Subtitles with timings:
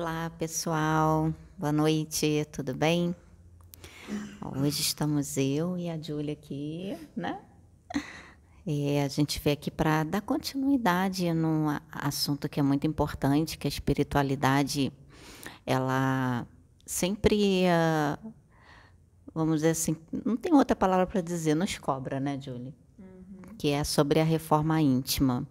[0.00, 1.30] Olá, pessoal.
[1.58, 3.14] Boa noite, tudo bem?
[4.56, 7.38] Hoje estamos eu e a Júlia aqui, né?
[8.66, 13.66] E a gente veio aqui para dar continuidade num assunto que é muito importante, que
[13.66, 14.90] a espiritualidade,
[15.66, 16.46] ela
[16.86, 18.32] sempre, uh,
[19.34, 19.94] vamos dizer assim,
[20.24, 22.72] não tem outra palavra para dizer, nos cobra, né, Júlia?
[22.98, 23.54] Uhum.
[23.58, 25.46] Que é sobre a reforma íntima.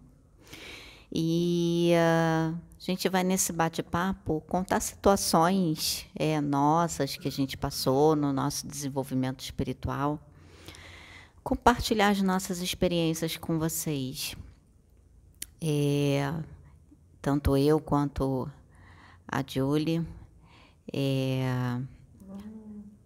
[1.12, 8.16] E uh, a gente vai nesse bate-papo contar situações é, nossas que a gente passou
[8.16, 10.18] no nosso desenvolvimento espiritual,
[11.44, 14.34] compartilhar as nossas experiências com vocês.
[15.60, 16.32] É,
[17.20, 18.50] tanto eu quanto
[19.28, 20.02] a Julie.
[20.90, 21.78] É,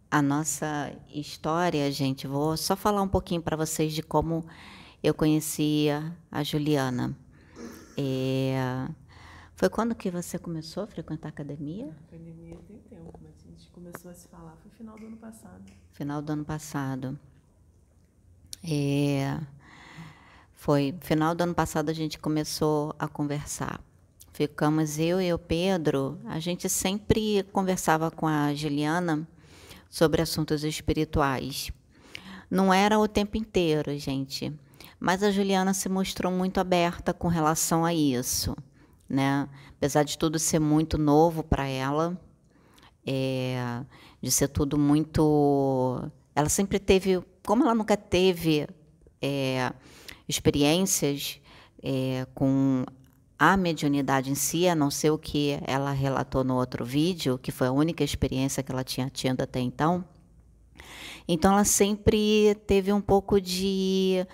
[0.08, 4.46] a nossa história, gente, vou só falar um pouquinho para vocês de como
[5.02, 7.18] eu conhecia a Juliana.
[7.98, 8.88] É,
[9.64, 11.86] foi quando que você começou a frequentar a academia?
[11.86, 15.16] A academia tem tempo, mas a gente começou a se falar foi final do ano
[15.16, 15.64] passado.
[15.94, 17.18] Final do ano passado.
[18.62, 19.40] É,
[20.52, 23.80] foi final do ano passado a gente começou a conversar.
[24.34, 29.26] Ficamos eu e o Pedro, a gente sempre conversava com a Juliana
[29.88, 31.72] sobre assuntos espirituais.
[32.50, 34.52] Não era o tempo inteiro, gente.
[35.00, 38.54] Mas a Juliana se mostrou muito aberta com relação a isso,
[39.08, 39.48] né?
[39.76, 42.20] Apesar de tudo ser muito novo para ela,
[43.06, 43.82] é,
[44.20, 48.66] de ser tudo muito, ela sempre teve, como ela nunca teve
[49.20, 49.72] é,
[50.28, 51.40] experiências
[51.82, 52.84] é, com
[53.38, 57.52] a mediunidade em si, a não ser o que ela relatou no outro vídeo, que
[57.52, 60.04] foi a única experiência que ela tinha tido até então.
[61.26, 64.26] Então, ela sempre teve um pouco de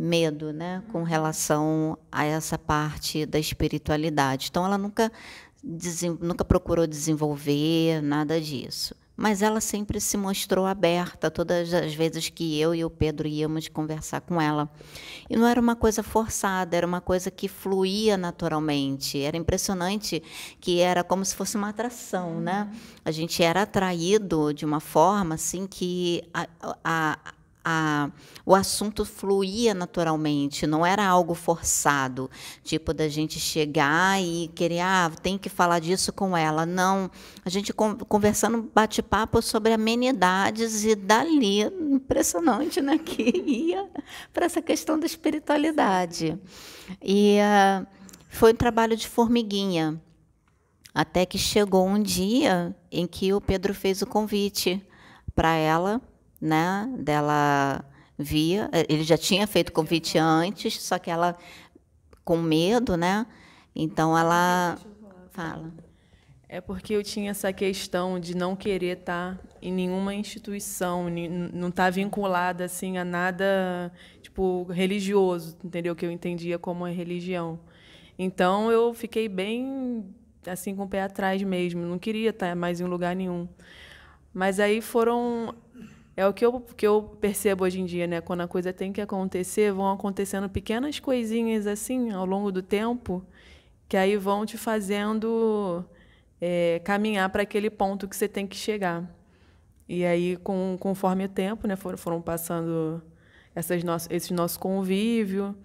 [0.00, 4.46] medo, né, com relação a essa parte da espiritualidade.
[4.50, 5.12] Então, ela nunca,
[6.18, 8.94] nunca procurou desenvolver nada disso.
[9.14, 13.68] Mas ela sempre se mostrou aberta, todas as vezes que eu e o Pedro íamos
[13.68, 14.70] conversar com ela.
[15.28, 19.20] E não era uma coisa forçada, era uma coisa que fluía naturalmente.
[19.20, 20.22] Era impressionante
[20.58, 22.72] que era como se fosse uma atração, né?
[23.04, 26.48] A gente era atraído de uma forma assim que a,
[26.82, 27.18] a
[27.64, 28.10] a,
[28.44, 32.30] o assunto fluía naturalmente, não era algo forçado,
[32.64, 36.64] tipo da gente chegar e querer, ah, tem que falar disso com ela.
[36.64, 37.10] Não,
[37.44, 43.88] a gente conversando bate-papo sobre amenidades e dali, impressionante, né, que ia
[44.32, 46.38] para essa questão da espiritualidade.
[47.02, 47.86] E uh,
[48.28, 50.00] foi um trabalho de formiguinha,
[50.94, 54.84] até que chegou um dia em que o Pedro fez o convite
[55.34, 56.02] para ela
[56.40, 56.88] né?
[56.98, 57.84] Dela
[58.18, 61.36] via, ele já tinha feito convite antes, só que ela
[62.24, 63.26] com medo, né?
[63.74, 64.78] Então ela
[65.30, 65.72] fala.
[66.48, 71.06] É porque eu tinha essa questão de não querer estar em nenhuma instituição,
[71.52, 75.94] não estar vinculada assim a nada tipo religioso, entendeu?
[75.94, 77.60] Que eu entendia como religião.
[78.18, 80.04] Então eu fiquei bem
[80.46, 83.48] assim com o pé atrás mesmo, não queria estar mais em lugar nenhum.
[84.34, 85.54] Mas aí foram
[86.20, 88.20] é o que eu, que eu percebo hoje em dia, né?
[88.20, 93.24] Quando a coisa tem que acontecer, vão acontecendo pequenas coisinhas assim ao longo do tempo,
[93.88, 95.82] que aí vão te fazendo
[96.38, 99.10] é, caminhar para aquele ponto que você tem que chegar.
[99.88, 103.02] E aí, com, conforme o tempo, né, foram, foram passando
[103.54, 105.56] essas nosso, esse nosso convívio.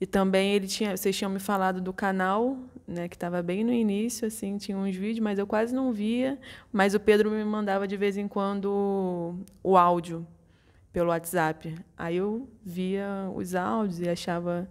[0.00, 3.72] E também ele tinha, vocês tinham me falado do canal né, que estava bem no
[3.72, 6.38] início, assim, tinha uns vídeos, mas eu quase não via.
[6.72, 10.26] Mas o Pedro me mandava de vez em quando o áudio
[10.92, 11.74] pelo WhatsApp.
[11.96, 14.70] Aí eu via os áudios e achava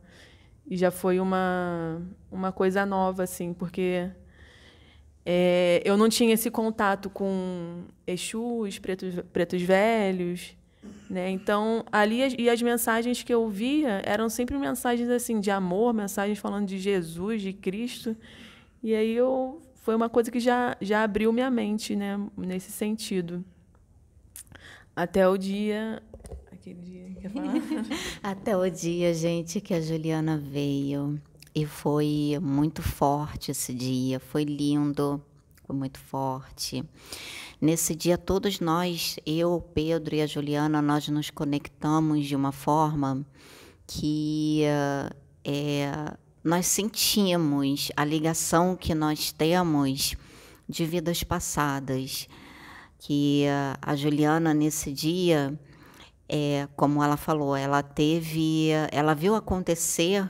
[0.67, 2.01] e já foi uma
[2.31, 4.09] uma coisa nova, assim, porque
[5.25, 10.55] é, eu não tinha esse contato com Exus, pretos, pretos velhos,
[11.09, 11.29] né?
[11.29, 16.39] Então, ali e as mensagens que eu via eram sempre mensagens assim de amor, mensagens
[16.39, 18.15] falando de Jesus, de Cristo.
[18.81, 23.43] E aí eu foi uma coisa que já já abriu minha mente, né, nesse sentido.
[24.95, 26.01] Até o dia
[26.51, 27.53] aquele dia quer falar?
[28.21, 31.19] Até o dia, gente, que a Juliana veio
[31.53, 35.21] e foi muito forte esse dia, foi lindo,
[35.65, 36.83] foi muito forte.
[37.61, 43.23] Nesse dia, todos nós, eu, Pedro e a Juliana, nós nos conectamos de uma forma
[43.85, 44.63] que
[45.45, 46.11] é,
[46.43, 50.15] nós sentimos a ligação que nós temos
[50.67, 52.27] de vidas passadas.
[52.97, 53.45] Que
[53.79, 55.55] a Juliana, nesse dia,
[56.27, 60.27] é, como ela falou, ela teve, ela viu acontecer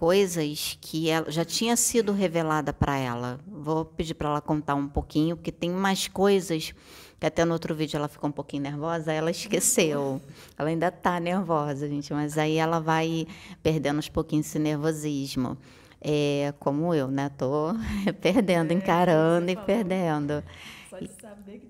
[0.00, 3.38] coisas que ela, já tinha sido revelada para ela.
[3.46, 6.72] Vou pedir para ela contar um pouquinho, porque tem mais coisas
[7.20, 10.18] que até no outro vídeo ela ficou um pouquinho nervosa, ela esqueceu.
[10.56, 13.26] Ela ainda está nervosa, gente, mas aí ela vai
[13.62, 15.58] perdendo uns pouquinhos esse nervosismo.
[16.00, 17.30] É, como eu, né?
[17.36, 17.74] Tô
[18.22, 20.42] perdendo, é, encarando e perdendo.
[20.88, 21.69] Só de saber que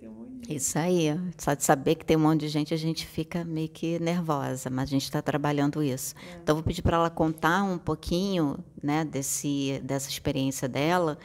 [0.51, 1.09] Isso aí.
[1.39, 4.69] Só de saber que tem um monte de gente, a gente fica meio que nervosa,
[4.69, 6.15] mas a gente está trabalhando isso.
[6.17, 6.41] É.
[6.43, 11.19] Então, vou pedir para ela contar um pouquinho né, desse, dessa experiência dela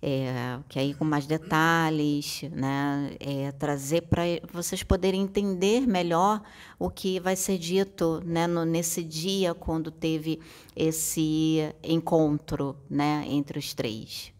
[0.00, 4.22] é, que aí com mais detalhes, né, é, trazer para
[4.52, 6.40] vocês poderem entender melhor
[6.78, 10.40] o que vai ser dito né, no, nesse dia quando teve
[10.76, 14.32] esse encontro né, entre os três.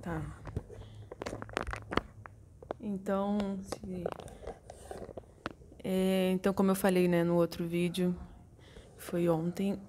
[0.00, 0.22] Tá.
[3.02, 3.38] Então,
[5.82, 8.14] é, então como eu falei né, no outro vídeo,
[8.98, 9.80] foi ontem,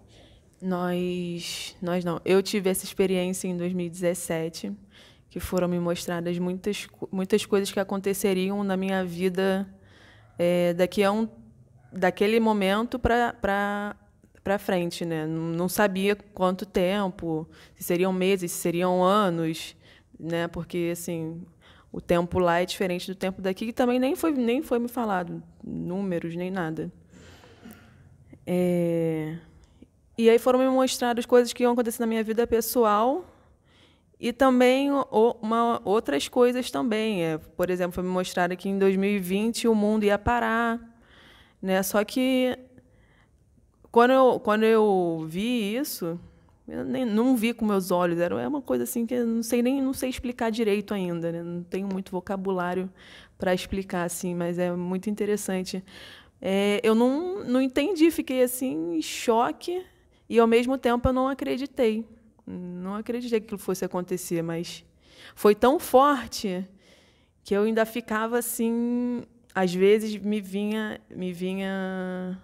[0.61, 2.21] nós, nós não.
[2.23, 4.71] Eu tive essa experiência em 2017,
[5.29, 9.67] que foram me mostradas muitas, muitas coisas que aconteceriam na minha vida
[10.39, 11.27] é, daqui a um,
[11.91, 13.95] daquele momento para
[14.43, 15.27] para frente, né?
[15.27, 19.75] Não sabia quanto tempo, se seriam meses, se seriam anos,
[20.19, 20.47] né?
[20.47, 21.45] Porque assim,
[21.91, 24.87] o tempo lá é diferente do tempo daqui, que também nem foi nem foi me
[24.87, 26.91] falado números nem nada.
[28.45, 29.37] É...
[30.17, 33.25] E aí foram me mostradas coisas que iam acontecer na minha vida pessoal
[34.19, 34.89] e também
[35.41, 37.23] uma, outras coisas também.
[37.23, 40.79] É, por exemplo, foi me mostrado que em 2020 o mundo ia parar.
[41.59, 41.81] Né?
[41.81, 42.57] Só que
[43.91, 46.19] quando eu, quando eu vi isso,
[46.67, 48.19] eu nem, não vi com meus olhos.
[48.19, 51.31] Era é uma coisa assim que eu não sei nem não sei explicar direito ainda.
[51.31, 51.43] Né?
[51.43, 52.89] Não tenho muito vocabulário
[53.37, 55.83] para explicar assim, mas é muito interessante.
[56.41, 59.85] É, eu não, não entendi, fiquei assim em choque
[60.27, 62.05] e, ao mesmo tempo, eu não acreditei.
[62.47, 64.83] Não acreditei que aquilo fosse acontecer, mas
[65.35, 66.65] foi tão forte
[67.43, 69.23] que eu ainda ficava assim.
[69.53, 72.41] Às vezes me vinha, me vinha,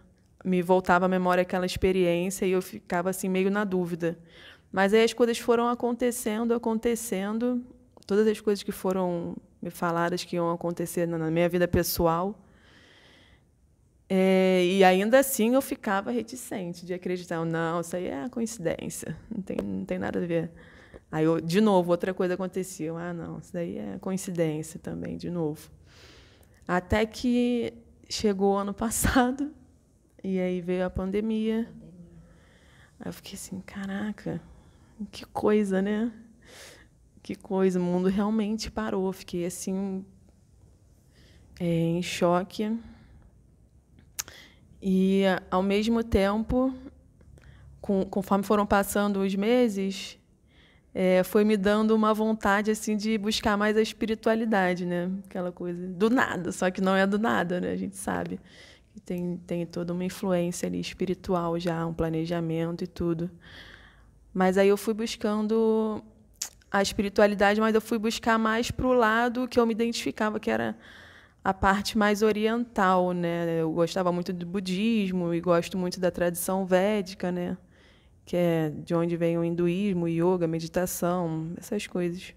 [0.48, 4.18] me voltava à memória aquela experiência e eu ficava assim meio na dúvida.
[4.72, 7.64] Mas aí as coisas foram acontecendo, acontecendo,
[8.06, 12.40] todas as coisas que foram me faladas que iam acontecer na minha vida pessoal,
[14.10, 19.42] é, e ainda assim eu ficava reticente de acreditar, não, isso aí é coincidência, não
[19.42, 20.50] tem, não tem nada a ver.
[21.12, 22.92] Aí, eu, de novo, outra coisa acontecia.
[22.94, 25.70] Ah, não, isso daí é coincidência também, de novo.
[26.68, 27.74] Até que
[28.10, 29.52] chegou ano passado,
[30.24, 31.68] e aí veio a pandemia.
[33.00, 34.42] Aí eu fiquei assim, caraca,
[35.12, 36.12] que coisa, né?
[37.22, 39.12] Que coisa, o mundo realmente parou.
[39.14, 40.06] Fiquei assim,
[41.60, 42.78] é, em choque.
[44.82, 46.74] E, ao mesmo tempo,
[47.82, 50.18] com, conforme foram passando os meses,
[50.94, 55.12] é, foi me dando uma vontade assim de buscar mais a espiritualidade, né?
[55.26, 57.72] Aquela coisa do nada, só que não é do nada, né?
[57.72, 58.40] A gente sabe
[59.00, 63.30] tem tem toda uma influência ali espiritual já, um planejamento e tudo.
[64.34, 66.04] Mas aí eu fui buscando
[66.72, 70.52] a espiritualidade, mas eu fui buscar mais para o lado que eu me identificava, que
[70.52, 70.78] era
[71.44, 73.62] a parte mais oriental, né?
[73.62, 77.58] Eu gostava muito do budismo e gosto muito da tradição védica, né?
[78.26, 82.34] Que é de onde vem o hinduísmo, yoga, meditação, essas coisas.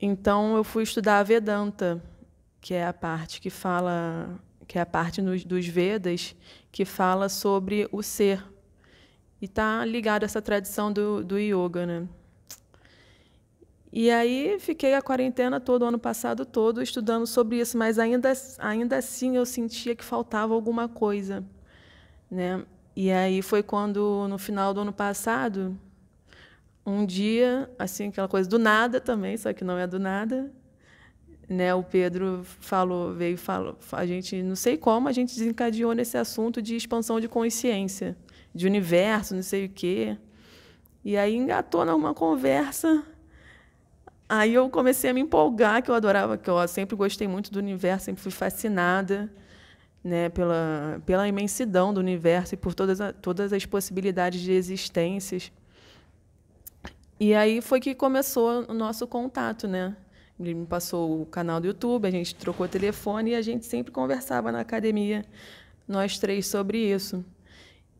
[0.00, 2.02] Então eu fui estudar a Vedanta,
[2.60, 4.40] que é a parte que fala,
[4.72, 6.34] que é a parte nos, dos Vedas
[6.70, 8.42] que fala sobre o ser
[9.38, 12.08] e está ligado a essa tradição do, do yoga, né?
[13.92, 18.32] E aí fiquei a quarentena todo, o ano passado todo, estudando sobre isso, mas ainda,
[18.58, 21.44] ainda assim eu sentia que faltava alguma coisa.
[22.30, 22.64] Né?
[22.96, 25.78] E aí foi quando, no final do ano passado,
[26.86, 30.50] um dia, assim, aquela coisa do nada também, só que não é do nada,
[31.48, 31.74] né?
[31.74, 36.62] O Pedro falou, veio falou, a gente, não sei como, a gente desencadeou nesse assunto
[36.62, 38.16] de expansão de consciência,
[38.54, 40.16] de universo, não sei o quê.
[41.04, 43.04] E aí engatou numa conversa
[44.34, 47.58] Aí eu comecei a me empolgar, que eu adorava, que eu sempre gostei muito do
[47.58, 49.30] universo, sempre fui fascinada
[50.02, 55.52] né, pela, pela imensidão do universo e por todas, a, todas as possibilidades de existências.
[57.20, 59.94] E aí foi que começou o nosso contato, né?
[60.38, 63.92] Ele me passou o canal do YouTube, a gente trocou telefone e a gente sempre
[63.92, 65.24] conversava na academia,
[65.86, 67.24] nós três, sobre isso.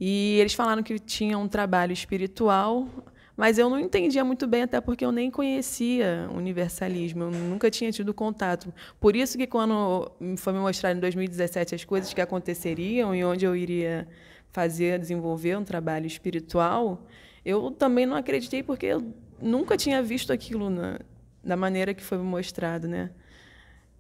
[0.01, 2.89] E eles falaram que tinha um trabalho espiritual
[3.37, 7.91] mas eu não entendia muito bem, até porque eu nem conhecia universalismo, eu nunca tinha
[7.91, 8.73] tido contato.
[9.01, 13.45] Por isso que quando foi me mostrar em 2017 as coisas que aconteceriam e onde
[13.45, 14.07] eu iria
[14.53, 17.07] fazer, desenvolver um trabalho espiritual,
[17.45, 21.01] eu também não acreditei porque eu nunca tinha visto aquilo na,
[21.43, 23.11] da maneira que foi mostrado, né?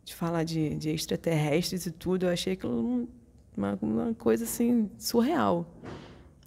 [0.05, 3.09] De falar de, de extraterrestres e tudo, eu achei aquilo
[3.57, 5.67] uma, uma coisa assim surreal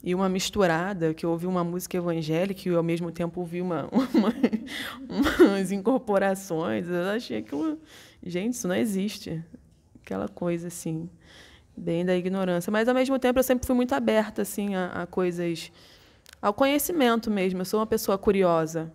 [0.06, 3.90] e uma misturada, que eu ouvi uma música evangélica e ao mesmo tempo ouvi uma,
[4.14, 4.32] uma,
[5.40, 6.88] umas incorporações.
[6.88, 7.80] Eu achei aquilo.
[8.24, 9.44] Gente, isso não existe.
[10.04, 11.10] Aquela coisa assim,
[11.76, 12.70] bem da ignorância.
[12.72, 15.72] Mas ao mesmo tempo eu sempre fui muito aberta assim, a, a coisas.
[16.40, 17.62] ao conhecimento mesmo.
[17.62, 18.94] Eu sou uma pessoa curiosa.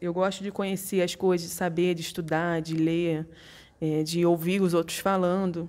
[0.00, 3.26] Eu gosto de conhecer as coisas, de saber, de estudar, de ler,
[3.80, 5.68] é, de ouvir os outros falando.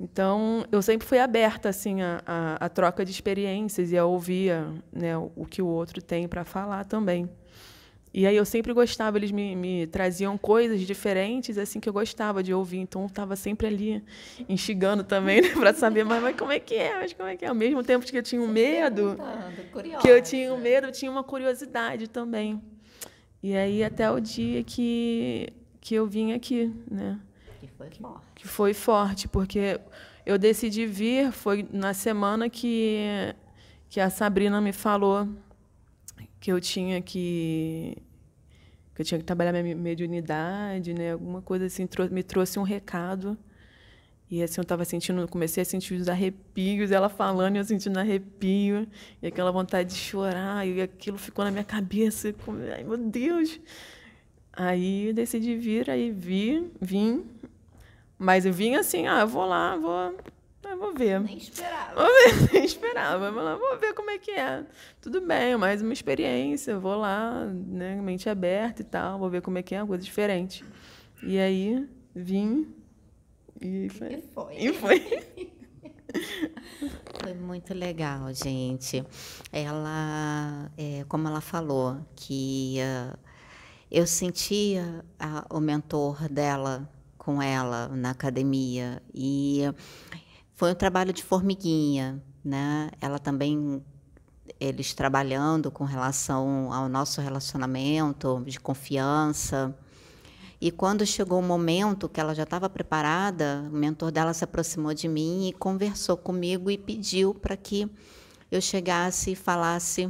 [0.00, 4.52] Então, eu sempre fui aberta assim a, a, a troca de experiências e a ouvir
[4.92, 7.30] né, o que o outro tem para falar também.
[8.14, 12.42] E aí eu sempre gostava, eles me, me traziam coisas diferentes assim que eu gostava
[12.42, 14.04] de ouvir, então eu estava sempre ali
[14.46, 17.44] instigando também né, para saber, mas, mas como é que é, mas como é que
[17.44, 17.48] é?
[17.48, 19.16] Ao mesmo tempo que eu tinha um medo,
[20.02, 22.60] que eu tinha um medo, eu tinha uma curiosidade também.
[23.42, 27.18] E aí até o dia que que eu vim aqui, né?
[27.58, 28.26] Que foi forte.
[28.36, 29.80] Que foi forte, porque
[30.24, 33.34] eu decidi vir, foi na semana que,
[33.88, 35.28] que a Sabrina me falou
[36.38, 37.96] que eu tinha que
[38.94, 41.12] que eu tinha que trabalhar minha mediunidade, né?
[41.12, 43.36] Alguma coisa assim, me trouxe um recado.
[44.32, 47.98] E assim eu estava sentindo, comecei a sentir os arrepios, ela falando e eu sentindo
[47.98, 48.88] arrepio,
[49.20, 53.60] e aquela vontade de chorar, e aquilo ficou na minha cabeça, como, ai meu Deus.
[54.50, 57.26] Aí decidi vir, aí vi, vim,
[58.18, 60.16] mas eu vim assim, ah, eu vou lá, vou,
[60.64, 61.20] eu vou ver.
[61.20, 61.94] Nem esperava.
[61.94, 63.30] Vou ver, nem esperava.
[63.30, 64.64] Vou, lá, vou ver como é que é.
[65.02, 66.78] Tudo bem, mais uma experiência.
[66.78, 69.18] Vou lá, né, mente aberta e tal.
[69.18, 70.64] Vou ver como é que é, uma coisa diferente.
[71.22, 72.81] E aí, vim
[73.62, 74.14] e foi.
[74.14, 74.54] E foi.
[74.56, 75.52] E foi.
[77.22, 79.02] Foi muito legal, gente.
[79.50, 83.18] Ela, é, como ela falou, que uh,
[83.90, 89.62] eu sentia a, o mentor dela com ela na academia e
[90.54, 92.90] foi um trabalho de formiguinha, né?
[93.00, 93.82] Ela também
[94.58, 99.76] eles trabalhando com relação ao nosso relacionamento de confiança.
[100.64, 104.94] E quando chegou o momento que ela já estava preparada, o mentor dela se aproximou
[104.94, 107.90] de mim e conversou comigo e pediu para que
[108.48, 110.08] eu chegasse e falasse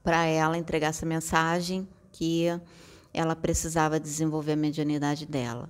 [0.00, 2.44] para ela, entregasse a mensagem que
[3.12, 5.68] ela precisava desenvolver a mediunidade dela.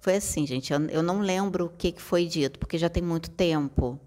[0.00, 0.72] Foi assim, gente.
[0.72, 4.00] Eu, eu não lembro o que, que foi dito, porque já tem muito tempo.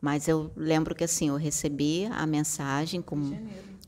[0.00, 3.38] Mas eu lembro que assim, eu recebi a mensagem como.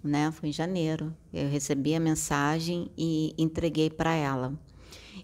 [0.05, 1.13] Né, foi em janeiro.
[1.33, 4.53] Eu recebi a mensagem e entreguei para ela.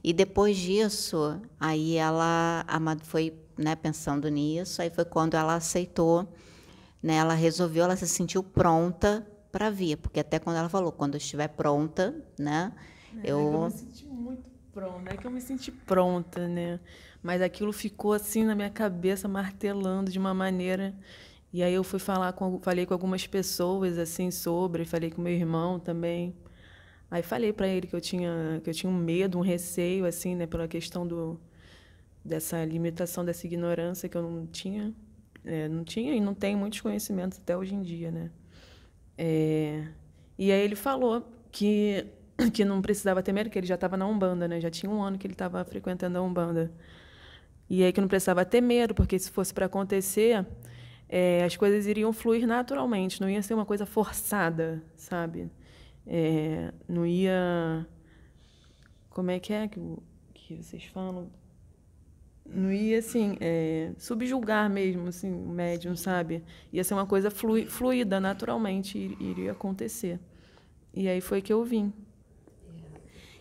[0.03, 2.65] E depois disso, aí ela
[3.03, 6.27] foi né, pensando nisso, aí foi quando ela aceitou,
[7.03, 11.15] né, ela resolveu, ela se sentiu pronta para vir, porque até quando ela falou, quando
[11.15, 12.73] eu estiver pronta, né,
[13.23, 13.39] é, eu...
[13.39, 16.81] eu me senti muito pronta, é que eu me senti pronta, né?
[17.23, 20.95] Mas aquilo ficou assim na minha cabeça, martelando de uma maneira.
[21.53, 25.33] E aí eu fui falar com, falei com algumas pessoas assim sobre, falei com meu
[25.33, 26.35] irmão também.
[27.11, 30.37] Aí falei para ele que eu tinha que eu tinha um medo, um receio assim,
[30.37, 31.41] né, pela questão do
[32.25, 34.95] dessa limitação dessa ignorância que eu não tinha,
[35.45, 38.31] é, não tinha e não tenho muitos conhecimentos até hoje em dia, né?
[39.19, 39.87] É,
[40.39, 42.07] e aí ele falou que
[42.55, 44.61] que não precisava ter medo, que ele já estava na Umbanda, né?
[44.61, 46.73] Já tinha um ano que ele estava frequentando a Umbanda.
[47.69, 50.45] E aí que não precisava ter medo, porque se fosse para acontecer,
[51.09, 55.51] é, as coisas iriam fluir naturalmente, não ia ser uma coisa forçada, sabe?
[56.07, 57.87] É, não ia.
[59.11, 59.81] Como é que é que,
[60.35, 61.31] que vocês falam?
[62.45, 66.43] Não ia, assim, é, subjugar mesmo, assim, o médium, sabe?
[66.73, 70.19] Ia ser uma coisa fluida, naturalmente, iria acontecer.
[70.93, 71.93] E aí foi que eu vim.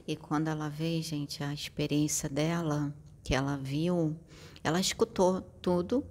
[0.08, 4.16] E quando ela veio, gente, a experiência dela, que ela viu,
[4.64, 6.04] ela escutou tudo,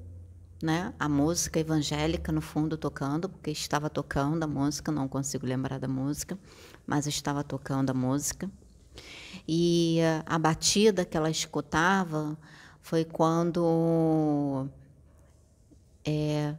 [0.62, 0.92] né?
[0.98, 5.88] A música evangélica no fundo tocando, porque estava tocando a música, não consigo lembrar da
[5.88, 6.38] música,
[6.86, 8.50] mas estava tocando a música.
[9.46, 12.36] E a batida que ela escutava
[12.80, 14.68] foi quando
[16.04, 16.54] é,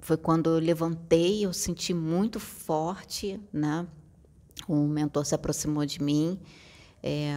[0.00, 3.86] foi quando eu levantei, eu senti muito forte, né?
[4.68, 6.40] O mentor se aproximou de mim
[7.02, 7.34] é,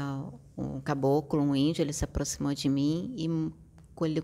[0.57, 4.23] um caboclo, um índio, ele se aproximou de mim e ele,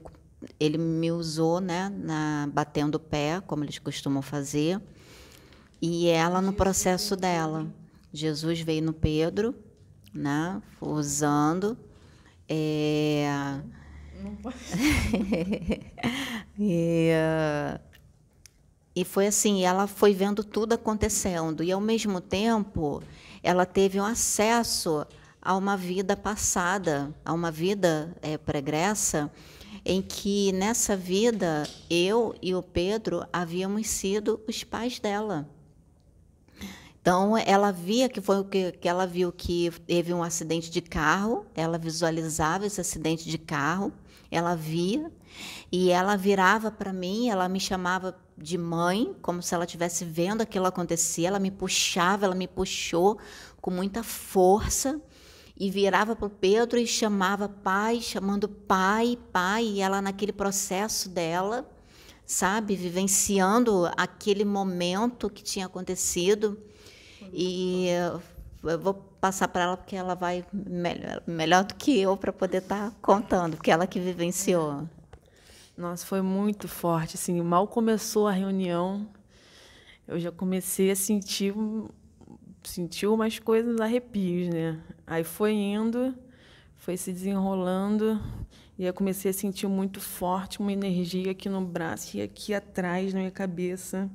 [0.59, 4.79] ele me usou, né, na, batendo o pé, como eles costumam fazer,
[5.81, 7.67] e ela no processo dela.
[8.13, 9.55] Jesus veio no Pedro,
[10.13, 11.77] né, usando.
[12.47, 13.59] É,
[16.57, 17.11] e,
[18.95, 23.03] e foi assim, ela foi vendo tudo acontecendo e ao mesmo tempo
[23.43, 25.05] ela teve um acesso
[25.41, 29.31] a uma vida passada, a uma vida é, pregressa,
[29.85, 35.47] em que nessa vida eu e o Pedro havíamos sido os pais dela.
[36.99, 40.81] Então ela via que foi o que, que ela viu que teve um acidente de
[40.81, 43.93] carro, ela visualizava esse acidente de carro,
[44.31, 45.11] ela via
[45.71, 50.41] e ela virava para mim, ela me chamava de mãe, como se ela estivesse vendo
[50.41, 53.19] aquilo acontecer, ela me puxava, ela me puxou
[53.61, 54.99] com muita força
[55.57, 61.07] e virava para o Pedro e chamava pai, chamando pai, pai, e ela naquele processo
[61.09, 61.69] dela,
[62.25, 66.59] sabe, vivenciando aquele momento que tinha acontecido.
[67.31, 67.88] E
[68.63, 72.57] eu vou passar para ela porque ela vai melhor, melhor do que eu para poder
[72.57, 74.88] estar tá contando, porque ela que vivenciou.
[75.77, 79.07] Nossa, foi muito forte, assim, mal começou a reunião,
[80.07, 81.53] eu já comecei a sentir
[82.67, 84.79] sentir umas coisas arrepios, né?
[85.05, 86.13] Aí foi indo,
[86.75, 88.19] foi se desenrolando
[88.77, 93.13] e eu comecei a sentir muito forte uma energia aqui no braço e aqui atrás
[93.13, 94.10] na minha cabeça.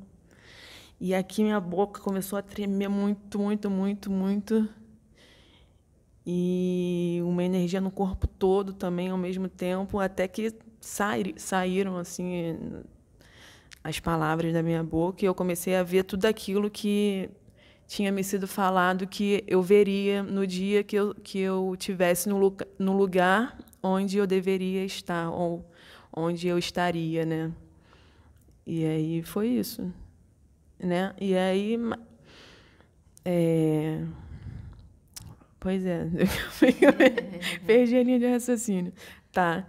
[1.01, 4.69] E aqui minha boca começou a tremer muito, muito, muito, muito.
[6.27, 12.85] E uma energia no corpo todo também ao mesmo tempo, até que saíram assim
[13.83, 17.31] as palavras da minha boca e eu comecei a ver tudo aquilo que
[17.91, 22.57] tinha me sido falado que eu veria no dia que eu, que eu tivesse no,
[22.79, 25.69] no lugar onde eu deveria estar, ou
[26.13, 27.51] onde eu estaria, né?
[28.65, 29.93] E aí foi isso,
[30.79, 31.13] né?
[31.21, 31.77] E aí,
[33.25, 34.05] é...
[35.59, 36.07] pois é,
[37.67, 38.93] perdi a linha de raciocínio.
[39.33, 39.67] Tá.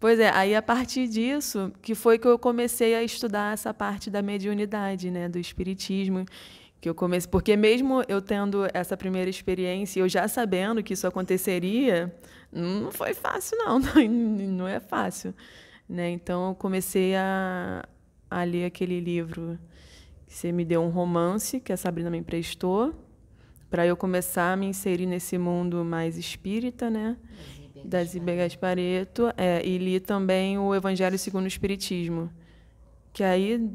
[0.00, 4.10] Pois é, aí a partir disso que foi que eu comecei a estudar essa parte
[4.10, 6.26] da mediunidade, né, do espiritismo
[6.84, 11.06] que eu comecei, porque mesmo eu tendo essa primeira experiência, eu já sabendo que isso
[11.06, 12.14] aconteceria,
[12.52, 15.34] não foi fácil não, não é fácil,
[15.88, 16.10] né?
[16.10, 17.82] Então eu comecei a,
[18.30, 19.58] a ler aquele livro
[20.26, 22.94] que você me deu um romance que a Sabrina me emprestou,
[23.70, 27.16] para eu começar a me inserir nesse mundo mais espírita, né?
[27.82, 32.30] Da Zíbia Gaspareto, é, e li também o Evangelho segundo o Espiritismo,
[33.10, 33.70] que aí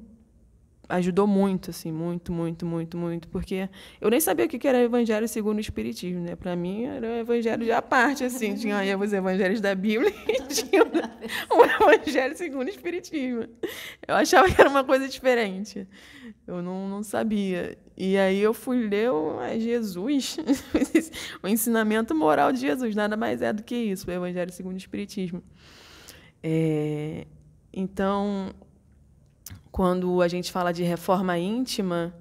[0.89, 3.69] ajudou muito, assim, muito, muito, muito, muito, porque
[4.02, 6.36] eu nem sabia o que era evangelho segundo o espiritismo, né?
[6.36, 10.41] Para mim era um evangelho de à parte, assim, tinha os evangelhos da Bíblia e
[10.52, 13.45] tinha o evangelho segundo o espiritismo.
[14.08, 15.88] Eu achava que era uma coisa diferente.
[16.47, 17.78] Eu não, não sabia.
[17.95, 20.38] E aí eu fui ler o é Jesus,
[21.43, 24.78] o ensinamento moral de Jesus, nada mais é do que isso, o evangelho segundo o
[24.78, 25.43] espiritismo.
[26.41, 27.28] É,
[27.71, 28.54] então,
[29.72, 32.14] quando a gente fala de reforma íntima,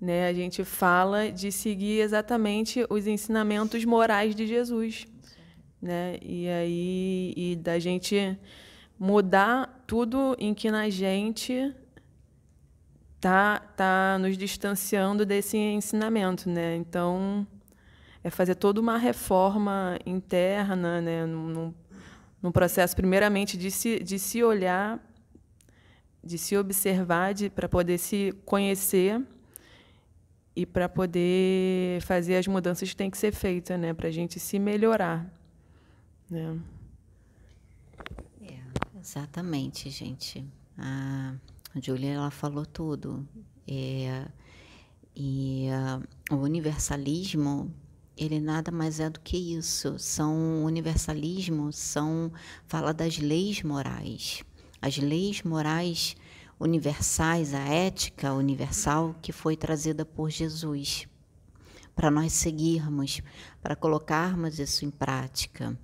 [0.00, 5.06] né, a gente fala de seguir exatamente os ensinamentos morais de Jesus,
[5.80, 6.18] né?
[6.22, 8.38] E aí e da gente
[8.98, 11.74] mudar tudo em que na gente
[13.20, 16.76] tá tá nos distanciando desse ensinamento, né?
[16.76, 17.46] Então
[18.22, 21.72] é fazer toda uma reforma interna, né, num,
[22.42, 25.00] num processo primeiramente de se de se olhar
[26.26, 29.24] de se observar, para poder se conhecer
[30.54, 33.94] e para poder fazer as mudanças que tem que ser feitas, né?
[33.94, 35.30] Para a gente se melhorar.
[36.30, 36.58] Né?
[38.42, 38.58] É,
[38.98, 40.44] exatamente, gente.
[40.76, 41.34] A
[41.80, 43.26] Julia ela falou tudo.
[43.68, 44.26] É,
[45.14, 45.68] e
[46.30, 47.72] uh, o universalismo
[48.16, 49.98] ele nada mais é do que isso.
[49.98, 52.32] São universalismo, são
[52.66, 54.42] fala das leis morais
[54.86, 56.16] as leis morais
[56.58, 61.06] universais, a ética universal que foi trazida por Jesus
[61.94, 63.22] para nós seguirmos,
[63.62, 65.76] para colocarmos isso em prática.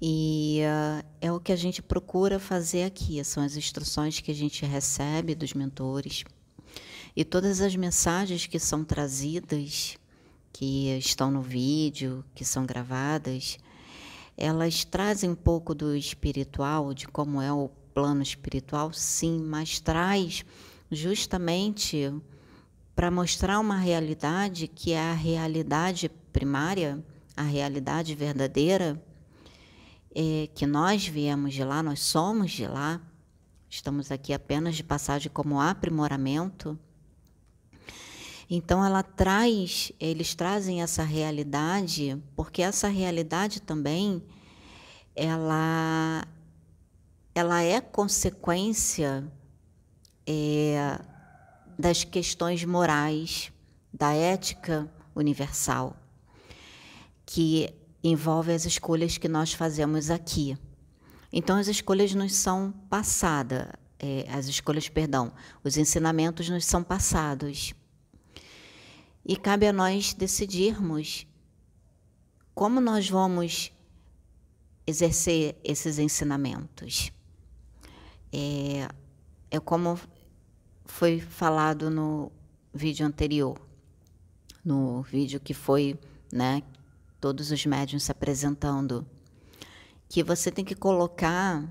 [0.00, 4.34] E uh, é o que a gente procura fazer aqui, são as instruções que a
[4.34, 6.24] gente recebe dos mentores
[7.14, 9.96] e todas as mensagens que são trazidas,
[10.52, 13.58] que estão no vídeo, que são gravadas,
[14.36, 20.44] elas trazem um pouco do espiritual, de como é o plano espiritual, sim, mas traz
[20.90, 22.12] justamente
[22.94, 27.02] para mostrar uma realidade que é a realidade primária,
[27.36, 29.02] a realidade verdadeira,
[30.14, 33.00] é, que nós viemos de lá, nós somos de lá,
[33.68, 36.78] estamos aqui apenas de passagem como aprimoramento.
[38.54, 44.22] Então ela traz, eles trazem essa realidade, porque essa realidade também
[45.16, 46.22] ela
[47.34, 49.26] ela é consequência
[50.26, 51.00] é,
[51.78, 53.50] das questões morais,
[53.90, 54.86] da ética
[55.16, 55.96] universal,
[57.24, 57.72] que
[58.04, 60.58] envolve as escolhas que nós fazemos aqui.
[61.32, 65.32] Então, as escolhas nos são passadas, é, as escolhas, perdão,
[65.64, 67.74] os ensinamentos nos são passados.
[69.24, 71.26] E cabe a nós decidirmos
[72.54, 73.72] como nós vamos
[74.86, 77.12] exercer esses ensinamentos.
[78.32, 78.88] É,
[79.50, 79.98] é como
[80.84, 82.32] foi falado no
[82.74, 83.60] vídeo anterior,
[84.64, 85.98] no vídeo que foi,
[86.32, 86.62] né,
[87.20, 89.06] todos os médiums se apresentando,
[90.08, 91.66] que você tem que colocar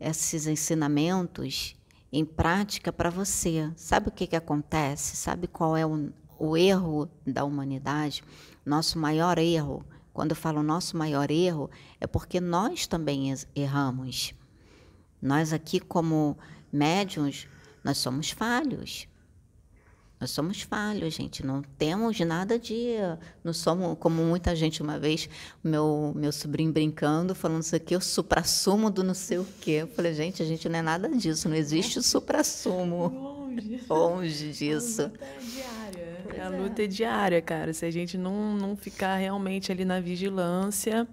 [0.00, 1.76] esses ensinamentos
[2.12, 3.70] em prática para você.
[3.76, 5.16] Sabe o que, que acontece?
[5.16, 8.22] Sabe qual é o, o erro da humanidade?
[8.64, 11.70] Nosso maior erro, quando eu falo nosso maior erro,
[12.00, 14.34] é porque nós também erramos.
[15.20, 16.36] Nós aqui, como
[16.72, 17.46] médiums,
[17.82, 19.08] nós somos falhos.
[20.18, 21.44] Nós somos falhos, gente.
[21.44, 22.94] Não temos nada de.
[23.44, 25.28] Não somos, como muita gente uma vez,
[25.62, 29.82] meu, meu sobrinho brincando, falando isso aqui, o supra-sumo do não sei o quê.
[29.82, 33.45] Eu falei, gente, a gente não é nada disso, não existe o supra-sumo.
[33.56, 33.80] Longe.
[33.88, 35.02] Longe disso.
[35.02, 36.44] A luta é diária.
[36.44, 37.72] A luta é diária, cara.
[37.72, 41.08] Se a gente não, não ficar realmente ali na vigilância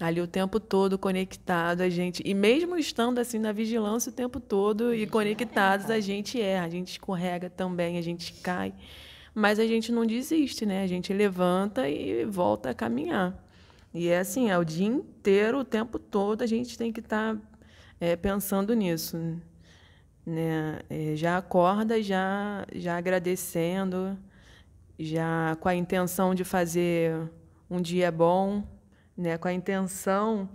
[0.00, 4.40] ali o tempo todo conectado a gente e mesmo estando assim na vigilância o tempo
[4.40, 8.74] todo e conectados a gente erra a gente escorrega também a gente cai
[9.34, 13.40] mas a gente não desiste né a gente levanta e volta a caminhar
[13.92, 17.36] e é assim é o dia inteiro o tempo todo a gente tem que estar
[17.36, 17.40] tá,
[18.00, 19.16] é, pensando nisso
[20.26, 20.80] né?
[20.88, 24.18] É, já acorda já já agradecendo
[24.98, 27.14] já com a intenção de fazer
[27.70, 28.62] um dia bom
[29.16, 30.48] né, com a intenção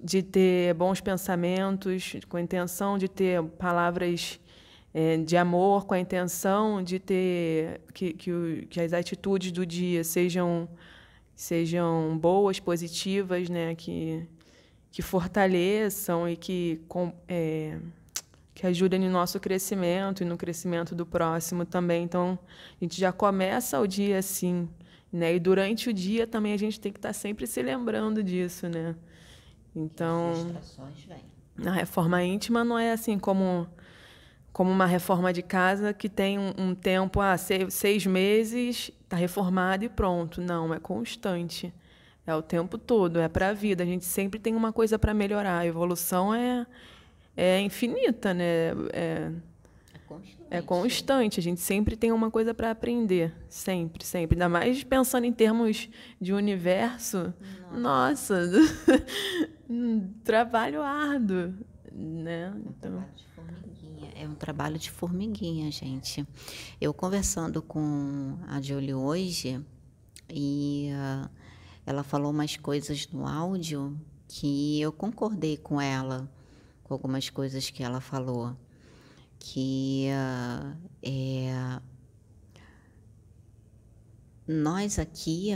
[0.00, 4.40] de ter bons pensamentos, com a intenção de ter palavras
[4.94, 9.66] é, de amor, com a intenção de ter que, que, o, que, as atitudes do
[9.66, 10.68] dia sejam
[11.34, 14.26] sejam boas, positivas, né, que
[14.90, 17.78] que fortaleçam e que com, é,
[18.56, 22.02] que ajudem no nosso crescimento e no crescimento do próximo também.
[22.02, 22.38] Então,
[22.80, 24.66] a gente já começa o dia assim,
[25.12, 25.34] né?
[25.34, 28.96] E durante o dia também a gente tem que estar sempre se lembrando disso, né?
[29.74, 30.32] Então,
[31.66, 33.68] a reforma íntima não é assim como
[34.54, 39.14] como uma reforma de casa que tem um, um tempo, ah, seis, seis meses, está
[39.14, 40.40] reformado e pronto.
[40.40, 41.74] Não, é constante.
[42.26, 43.82] É o tempo todo, é para a vida.
[43.82, 45.58] A gente sempre tem uma coisa para melhorar.
[45.58, 46.66] A evolução é,
[47.36, 48.70] é infinita, né?
[48.92, 49.30] É,
[50.06, 50.38] constante.
[50.50, 51.40] É constante.
[51.40, 53.34] A gente sempre tem uma coisa para aprender.
[53.48, 54.36] Sempre, sempre.
[54.36, 55.88] Ainda mais pensando em termos
[56.20, 57.34] de universo.
[57.72, 58.60] Nossa, Nossa
[60.24, 61.54] trabalho árduo.
[61.92, 62.52] Né?
[62.66, 63.04] Então...
[64.18, 66.26] É um trabalho de formiguinha, gente.
[66.80, 69.62] Eu conversando com a Julie hoje,
[70.28, 71.28] e uh,
[71.84, 76.28] ela falou umas coisas no áudio que eu concordei com ela,
[76.86, 78.56] com algumas coisas que ela falou
[79.40, 81.80] que uh, é,
[84.46, 85.50] nós aqui,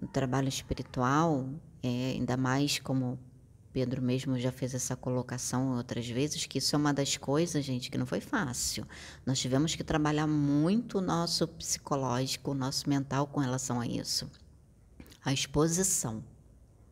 [0.00, 1.48] no trabalho espiritual,
[1.82, 3.18] é, ainda mais como
[3.72, 7.90] Pedro mesmo já fez essa colocação outras vezes, que isso é uma das coisas, gente,
[7.90, 8.86] que não foi fácil.
[9.26, 14.30] Nós tivemos que trabalhar muito o nosso psicológico, o nosso mental com relação a isso.
[15.24, 16.24] A exposição,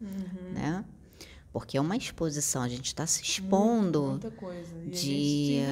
[0.01, 0.53] uhum.
[0.53, 0.85] né?
[1.53, 4.75] Porque é uma exposição, a gente está se expondo Muita coisa.
[4.87, 5.63] E de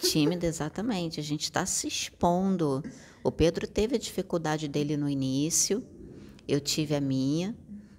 [0.00, 2.82] tímida, exatamente, a gente está se expondo.
[3.22, 5.84] O Pedro teve a dificuldade dele no início,
[6.48, 7.54] eu tive a minha,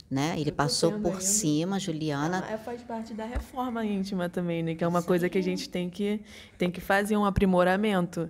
[0.10, 0.36] né?
[0.38, 1.22] Ele passou por ainda.
[1.22, 2.46] cima, Juliana.
[2.52, 4.76] Ah, faz parte da reforma íntima também, né?
[4.76, 5.08] Que é uma Sim.
[5.08, 6.22] coisa que a gente tem que
[6.58, 8.30] tem que fazer um aprimoramento.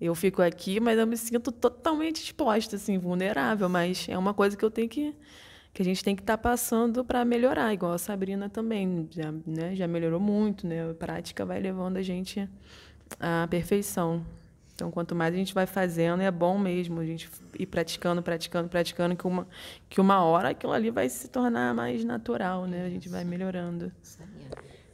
[0.00, 3.68] Eu fico aqui, mas eu me sinto totalmente exposta, assim, vulnerável.
[3.68, 5.14] Mas é uma coisa que eu tenho que
[5.72, 9.32] que a gente tem que estar tá passando para melhorar, igual a Sabrina também, já,
[9.46, 10.90] né, já melhorou muito, né?
[10.90, 12.48] A prática vai levando a gente
[13.18, 14.24] à perfeição.
[14.74, 18.68] Então, quanto mais a gente vai fazendo, é bom mesmo a gente ir praticando, praticando,
[18.68, 19.46] praticando, que uma,
[19.90, 22.86] que uma hora aquilo ali vai se tornar mais natural, né?
[22.86, 23.92] A gente vai melhorando.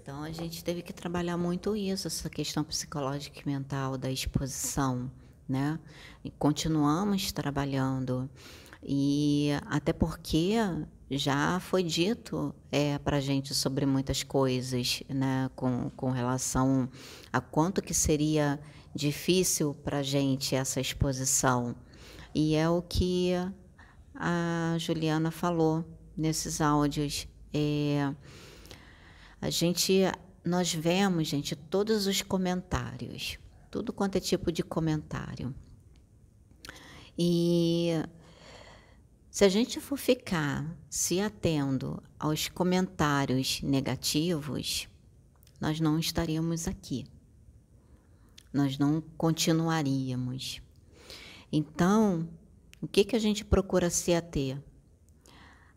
[0.03, 5.11] Então, a gente teve que trabalhar muito isso, essa questão psicológica e mental da exposição,
[5.49, 5.79] né?
[6.25, 8.29] E continuamos trabalhando.
[8.89, 10.55] E até porque
[11.11, 16.89] já foi dito é, para a gente sobre muitas coisas, né, com, com relação
[17.33, 18.61] a quanto que seria
[18.95, 21.75] difícil para a gente essa exposição.
[22.33, 23.33] E é o que
[24.15, 25.85] a Juliana falou
[26.17, 27.27] nesses áudios.
[27.53, 28.15] É,
[29.41, 30.05] a gente
[30.45, 33.37] nós vemos, gente, todos os comentários,
[33.69, 35.53] tudo quanto é tipo de comentário.
[37.19, 37.91] E
[39.37, 44.89] se a gente for ficar se atendo aos comentários negativos,
[45.61, 47.05] nós não estaríamos aqui.
[48.51, 50.63] Nós não continuaríamos.
[51.53, 52.27] Então,
[52.81, 54.59] o que, que a gente procura se ater?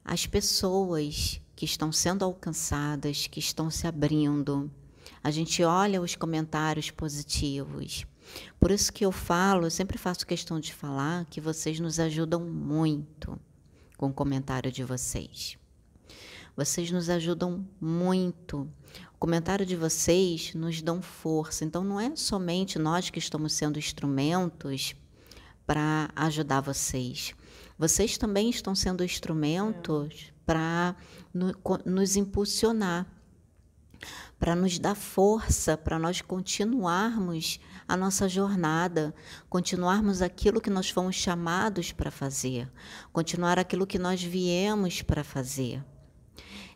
[0.06, 4.72] As pessoas que estão sendo alcançadas, que estão se abrindo.
[5.22, 8.08] A gente olha os comentários positivos.
[8.58, 12.40] Por isso que eu falo, eu sempre faço questão de falar que vocês nos ajudam
[12.46, 13.38] muito
[14.00, 15.58] com o comentário de vocês.
[16.56, 18.62] Vocês nos ajudam muito.
[19.14, 21.66] O comentário de vocês nos dão força.
[21.66, 24.96] Então não é somente nós que estamos sendo instrumentos
[25.68, 27.36] para ajudar vocês.
[27.78, 30.96] Vocês também estão sendo instrumentos para
[31.34, 31.54] no,
[31.86, 33.06] nos impulsionar,
[34.40, 39.16] para nos dar força, para nós continuarmos a nossa jornada,
[39.50, 42.72] continuarmos aquilo que nós fomos chamados para fazer,
[43.12, 45.84] continuar aquilo que nós viemos para fazer.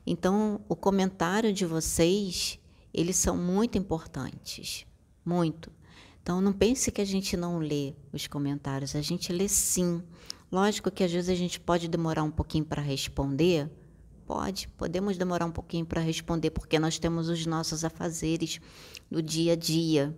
[0.08, 2.60] Então, o comentário de vocês,
[2.92, 4.88] eles são muito importantes,
[5.24, 5.72] muito.
[6.24, 10.02] Então, não pense que a gente não lê os comentários, a gente lê sim.
[10.52, 13.70] Lógico que às vezes a gente pode demorar um pouquinho para responder.
[14.26, 18.60] Pode, podemos demorar um pouquinho para responder, porque nós temos os nossos afazeres
[19.12, 20.18] do dia a dia.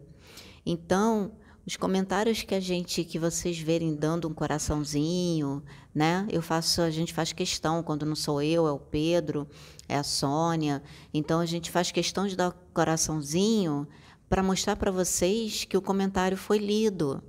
[0.65, 1.31] Então,
[1.65, 6.27] os comentários que a gente, que vocês verem dando um coraçãozinho, né?
[6.29, 9.47] Eu faço, a gente faz questão, quando não sou eu, é o Pedro,
[9.89, 10.83] é a Sônia.
[11.11, 13.87] Então a gente faz questão de dar coraçãozinho
[14.29, 17.23] para mostrar para vocês que o comentário foi lido,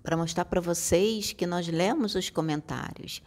[0.00, 3.20] para mostrar para vocês que nós lemos os comentários.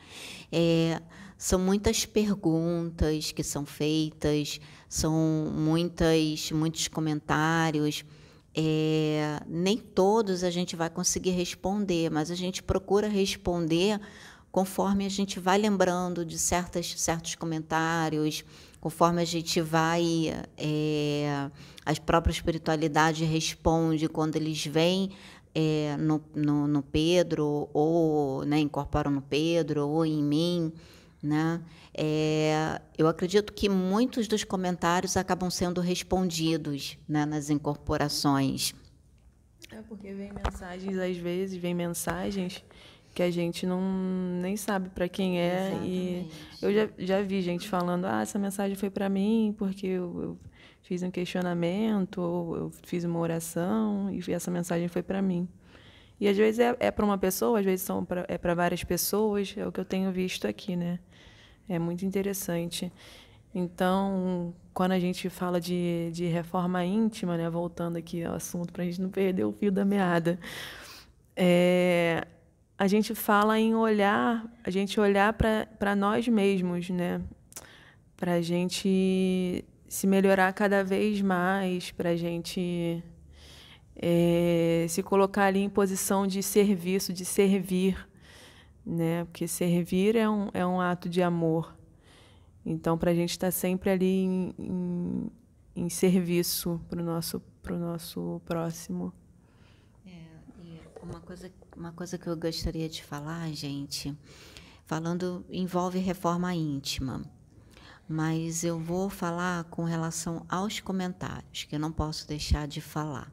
[0.50, 1.02] É,
[1.38, 8.06] são muitas perguntas que são feitas, são muitas, muitos comentários.
[8.60, 14.02] É, nem todos a gente vai conseguir responder, mas a gente procura responder
[14.52, 18.44] conforme a gente vai lembrando de certas, certos comentários,
[18.82, 21.50] conforme a gente vai, é,
[21.86, 25.12] a própria espiritualidade responde quando eles vêm
[25.54, 30.74] é, no, no, no, Pedro, ou né, incorporam no Pedro, ou em mim.
[31.28, 31.62] Né?
[31.94, 38.74] É, eu acredito que muitos dos comentários acabam sendo respondidos né, nas incorporações.
[39.72, 42.64] É porque vem mensagens, às vezes, vem mensagens
[43.18, 43.82] que a gente não
[44.40, 45.90] nem sabe para quem é Exatamente.
[45.90, 46.30] e
[46.62, 50.38] eu já, já vi gente falando ah essa mensagem foi para mim porque eu, eu,
[50.84, 55.50] fiz um questionamento ou eu fiz uma oração e essa mensagem foi para mim
[56.20, 58.84] e às vezes é, é para uma pessoa às vezes são pra, é para várias
[58.84, 61.00] pessoas é o que eu tenho visto aqui né
[61.68, 62.92] é muito interessante
[63.54, 68.84] então quando a gente fala de, de reforma íntima né voltando aqui ao assunto para
[68.84, 70.40] a gente não perder o fio da meada
[71.36, 72.26] é,
[72.78, 77.22] a gente fala em olhar, a gente olhar para nós mesmos, né?
[78.16, 83.04] Para a gente se melhorar cada vez mais, para a gente
[83.96, 88.07] é, se colocar ali em posição de serviço, de servir,
[88.88, 89.26] né?
[89.26, 91.78] Porque servir é um, é um ato de amor.
[92.66, 95.32] Então, para a gente estar tá sempre ali em, em,
[95.76, 99.14] em serviço para o nosso, pro nosso próximo.
[100.06, 100.12] É,
[101.02, 104.18] uma coisa uma coisa que eu gostaria de falar, gente,
[104.86, 107.24] falando envolve reforma íntima,
[108.10, 113.32] mas eu vou falar com relação aos comentários, que eu não posso deixar de falar,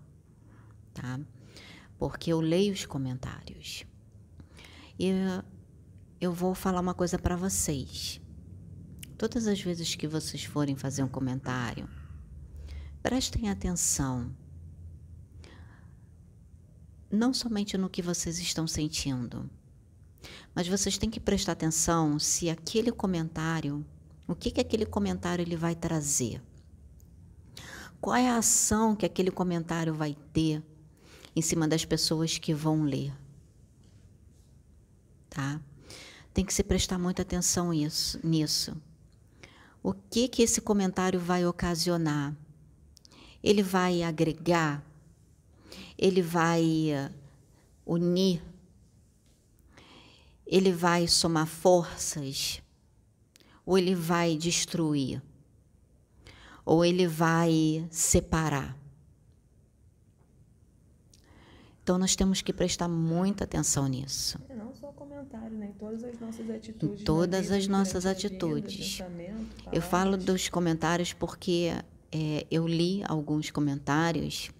[0.92, 1.18] tá?
[1.98, 3.86] Porque eu leio os comentários.
[4.98, 5.10] E
[6.20, 8.20] eu vou falar uma coisa para vocês.
[9.18, 11.88] Todas as vezes que vocês forem fazer um comentário,
[13.02, 14.34] prestem atenção
[17.10, 19.48] não somente no que vocês estão sentindo,
[20.54, 23.84] mas vocês têm que prestar atenção se aquele comentário,
[24.26, 26.42] o que, que aquele comentário ele vai trazer.
[28.00, 30.62] Qual é a ação que aquele comentário vai ter
[31.34, 33.12] em cima das pessoas que vão ler?
[35.34, 35.60] Tá?
[36.32, 38.74] Tem que se prestar muita atenção isso, nisso.
[39.82, 42.34] O que que esse comentário vai ocasionar?
[43.42, 44.82] Ele vai agregar
[45.98, 47.10] ele vai eh,
[47.86, 48.42] unir,
[50.46, 52.62] ele vai somar forças,
[53.64, 55.22] ou ele vai destruir,
[56.64, 58.76] ou ele vai separar.
[61.82, 64.38] Então nós temos que prestar muita atenção nisso.
[64.96, 65.66] Comentário, né?
[65.66, 67.00] Em todas as nossas atitudes.
[67.00, 68.98] Em todas as nossas atitudes.
[69.72, 71.70] Eu falo dos comentários porque
[72.12, 74.50] é, eu li alguns comentários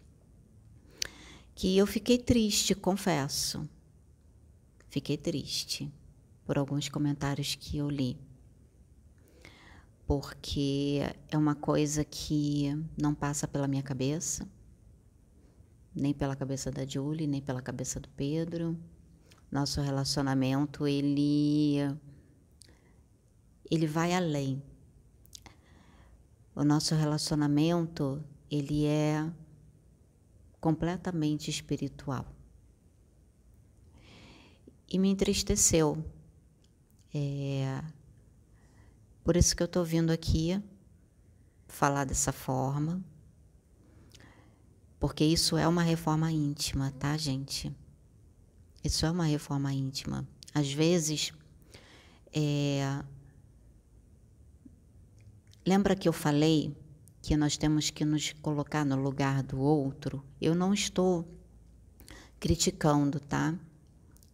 [1.55, 3.69] que eu fiquei triste, confesso.
[4.89, 5.93] Fiquei triste
[6.45, 8.19] por alguns comentários que eu li.
[10.07, 12.71] Porque é uma coisa que
[13.01, 14.47] não passa pela minha cabeça,
[15.95, 18.77] nem pela cabeça da Julie, nem pela cabeça do Pedro.
[19.55, 21.79] Nosso relacionamento, ele
[23.71, 24.61] ele vai além.
[26.57, 29.31] O nosso relacionamento, ele é
[30.61, 32.27] completamente espiritual.
[34.89, 36.05] E me entristeceu.
[37.15, 37.81] É,
[39.23, 40.61] por isso que eu estou vindo aqui
[41.69, 43.01] falar dessa forma,
[44.99, 47.73] porque isso é uma reforma íntima, tá, gente?
[48.85, 50.29] Isso é uma reforma íntima.
[50.53, 51.33] Às vezes,
[52.31, 53.03] é,
[55.67, 56.77] lembra que eu falei
[57.23, 60.23] que nós temos que nos colocar no lugar do outro?
[60.39, 61.27] Eu não estou
[62.39, 63.59] criticando, tá?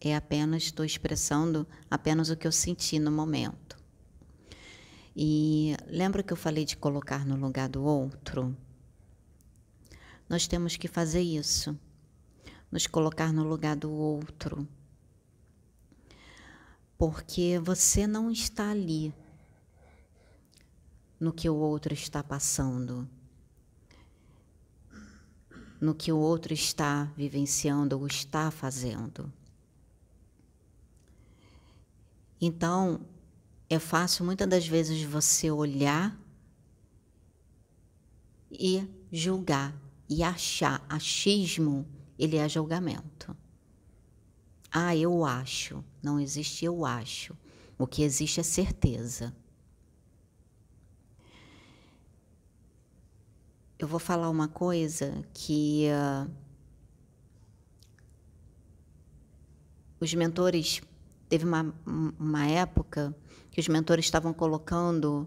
[0.01, 3.79] É apenas estou expressando apenas o que eu senti no momento.
[5.15, 8.57] E lembra que eu falei de colocar no lugar do outro?
[10.29, 11.79] Nós temos que fazer isso,
[12.71, 14.67] nos colocar no lugar do outro.
[16.97, 19.13] Porque você não está ali
[21.19, 23.09] no que o outro está passando,
[25.81, 29.33] no que o outro está vivenciando ou está fazendo.
[32.41, 33.07] Então,
[33.69, 36.19] é fácil muitas das vezes você olhar
[38.51, 39.75] e julgar
[40.09, 40.85] e achar.
[40.89, 41.87] Achismo,
[42.21, 43.35] ele é julgamento.
[44.71, 45.83] Ah, eu acho.
[46.03, 47.35] Não existe eu acho.
[47.79, 49.35] O que existe é certeza.
[53.79, 56.31] Eu vou falar uma coisa que uh,
[59.99, 60.83] os mentores
[61.27, 63.17] teve uma, uma época
[63.51, 65.27] que os mentores estavam colocando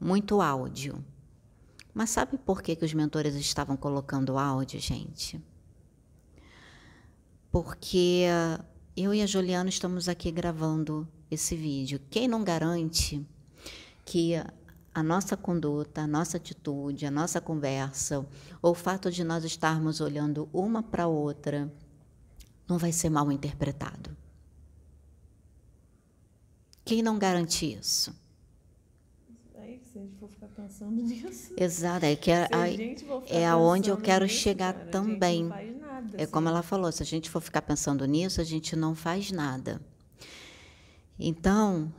[0.00, 1.04] muito áudio.
[1.98, 5.44] Mas sabe por que, que os mentores estavam colocando áudio, gente?
[7.50, 8.22] Porque
[8.96, 12.00] eu e a Juliana estamos aqui gravando esse vídeo.
[12.08, 13.26] Quem não garante
[14.04, 14.34] que
[14.94, 18.24] a nossa conduta, a nossa atitude, a nossa conversa,
[18.62, 21.68] ou o fato de nós estarmos olhando uma para a outra,
[22.68, 24.16] não vai ser mal interpretado?
[26.84, 28.14] Quem não garante isso?
[29.56, 30.46] Aí, se a gente for ficar
[30.78, 31.52] pensando nisso.
[31.56, 32.48] Exato, é que é,
[33.28, 35.44] é aonde eu quero nisso, chegar cara, também.
[35.44, 36.32] Nada, é assim.
[36.32, 39.80] como ela falou, se a gente for ficar pensando nisso, a gente não faz nada.
[41.18, 41.92] Então,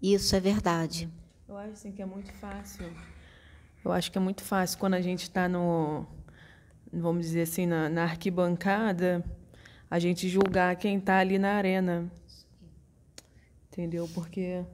[0.00, 1.10] isso é verdade.
[1.46, 2.90] Eu acho assim, que é muito fácil.
[3.84, 6.06] Eu acho que é muito fácil quando a gente está no,
[6.92, 9.22] vamos dizer assim, na, na arquibancada,
[9.90, 12.10] a gente julgar quem está ali na arena
[13.72, 14.08] entendeu?
[14.12, 14.64] Porque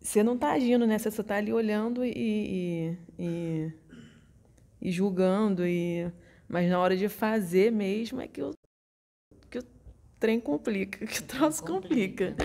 [0.00, 0.98] você não está agindo, né?
[0.98, 3.72] Você só está ali olhando e, e,
[4.80, 6.10] e, julgando, e,
[6.48, 8.52] mas na hora de fazer mesmo é que o,
[9.50, 9.64] que o
[10.18, 12.36] trem complica, que o troço complica.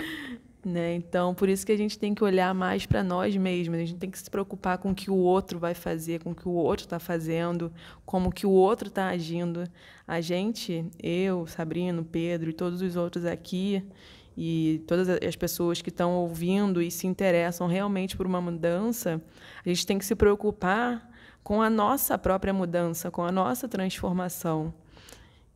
[0.64, 0.94] Né?
[0.94, 3.98] Então, por isso que a gente tem que olhar mais para nós mesmos, a gente
[3.98, 6.52] tem que se preocupar com o que o outro vai fazer, com o que o
[6.52, 7.70] outro está fazendo,
[8.06, 9.68] como que o outro está agindo.
[10.08, 13.82] A gente, eu, Sabrina, Pedro e todos os outros aqui,
[14.36, 19.22] e todas as pessoas que estão ouvindo e se interessam realmente por uma mudança,
[19.64, 21.08] a gente tem que se preocupar
[21.42, 24.74] com a nossa própria mudança, com a nossa transformação.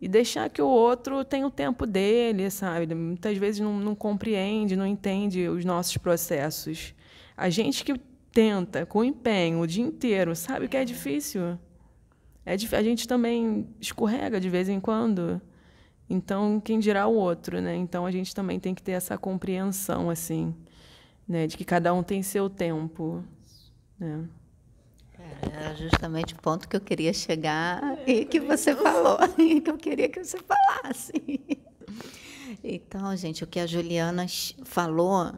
[0.01, 2.95] E deixar que o outro tenha o tempo dele, sabe?
[2.95, 6.95] Muitas vezes não, não compreende, não entende os nossos processos.
[7.37, 7.99] A gente que
[8.33, 11.59] tenta com empenho o dia inteiro, sabe que é difícil.
[12.47, 15.41] É, a gente também escorrega de vez em quando.
[16.11, 17.77] Então, quem dirá o outro, né?
[17.77, 20.55] Então, a gente também tem que ter essa compreensão, assim,
[21.27, 21.47] né?
[21.47, 23.23] De que cada um tem seu tempo,
[23.99, 24.27] né?
[25.19, 29.71] É, era justamente o ponto que eu queria chegar e que você falou, e que
[29.71, 31.13] eu queria que você falasse.
[32.63, 34.27] Então, gente, o que a Juliana
[34.65, 35.33] falou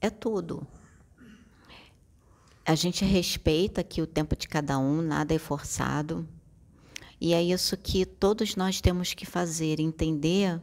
[0.00, 0.66] é tudo.
[2.64, 6.28] A gente respeita aqui o tempo de cada um, nada é forçado.
[7.20, 10.60] E é isso que todos nós temos que fazer, entender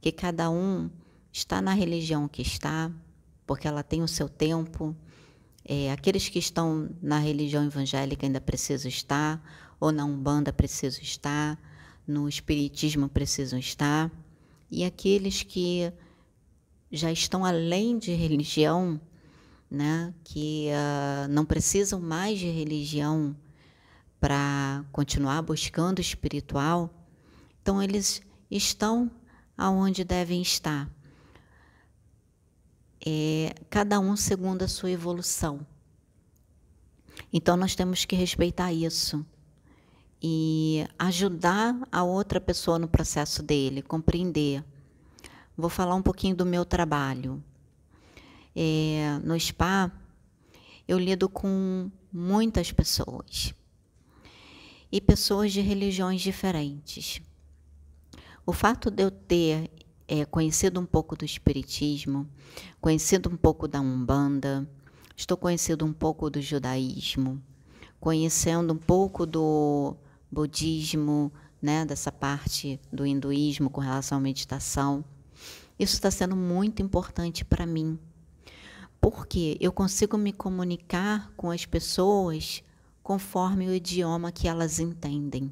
[0.00, 0.88] que cada um
[1.32, 2.90] está na religião que está,
[3.46, 4.94] porque ela tem o seu tempo.
[5.64, 9.42] É, aqueles que estão na religião evangélica ainda precisam estar,
[9.80, 11.58] ou na Umbanda precisam estar,
[12.06, 14.10] no Espiritismo precisam estar.
[14.70, 15.92] E aqueles que
[16.90, 19.00] já estão além de religião,
[19.70, 23.36] né, que uh, não precisam mais de religião
[24.20, 26.90] para continuar buscando o espiritual,
[27.62, 29.10] então eles estão
[29.56, 30.90] aonde devem estar.
[33.04, 35.64] É, cada um segundo a sua evolução.
[37.32, 39.24] Então nós temos que respeitar isso
[40.20, 44.64] e ajudar a outra pessoa no processo dele, compreender.
[45.56, 47.42] Vou falar um pouquinho do meu trabalho.
[48.54, 49.92] É, no spa,
[50.88, 53.54] eu lido com muitas pessoas
[54.90, 57.20] e pessoas de religiões diferentes.
[58.46, 59.70] O fato de eu ter
[60.06, 62.26] é, conhecido um pouco do Espiritismo,
[62.80, 64.68] conhecido um pouco da Umbanda,
[65.14, 67.42] estou conhecendo um pouco do judaísmo,
[68.00, 69.94] conhecendo um pouco do
[70.30, 71.30] budismo,
[71.60, 75.04] né, dessa parte do hinduísmo com relação à meditação.
[75.78, 77.98] Isso está sendo muito importante para mim,
[79.00, 82.62] porque eu consigo me comunicar com as pessoas
[83.08, 85.50] conforme o idioma que elas entendem,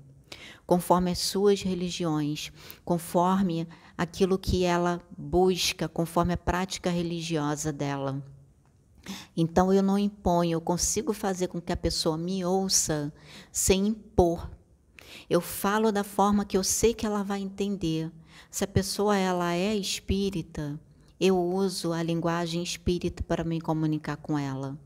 [0.67, 2.53] conforme as suas religiões,
[2.85, 8.23] conforme aquilo que ela busca, conforme a prática religiosa dela.
[9.35, 13.11] Então eu não imponho, eu consigo fazer com que a pessoa me ouça
[13.51, 14.51] sem impor.
[15.31, 18.13] Eu falo da forma que eu sei que ela vai entender.
[18.51, 20.79] Se a pessoa ela é espírita,
[21.19, 24.79] eu uso a linguagem espírita para me comunicar com ela.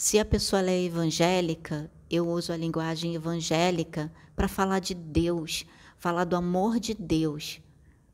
[0.00, 5.66] Se a pessoa é evangélica, eu uso a linguagem evangélica para falar de Deus,
[5.98, 7.60] falar do amor de Deus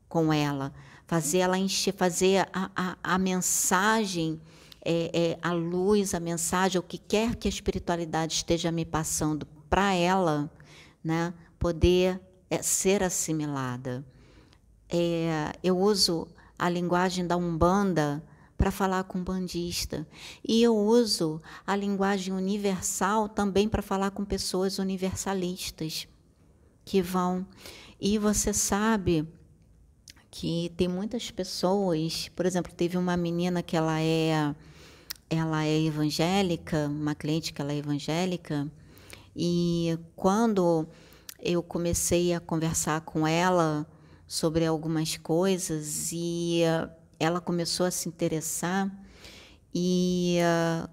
[0.09, 0.73] com ela,
[1.05, 4.37] fazer ela encher, fazer a, a, a mensagem,
[4.83, 9.47] é, é, a luz, a mensagem, o que quer que a espiritualidade esteja me passando
[9.69, 10.51] para ela,
[11.01, 12.19] né, poder
[12.49, 14.05] é, ser assimilada.
[14.89, 16.27] É, eu uso
[16.59, 18.21] a linguagem da Umbanda
[18.57, 20.07] para falar com bandista.
[20.45, 26.07] E eu uso a linguagem universal também para falar com pessoas universalistas
[26.83, 27.45] que vão.
[27.99, 29.27] E você sabe
[30.31, 34.55] que tem muitas pessoas, por exemplo, teve uma menina que ela é
[35.29, 38.71] ela é evangélica, uma cliente que ela é evangélica,
[39.35, 40.87] e quando
[41.39, 43.85] eu comecei a conversar com ela
[44.25, 46.61] sobre algumas coisas e
[47.19, 48.91] ela começou a se interessar
[49.73, 50.89] e uh,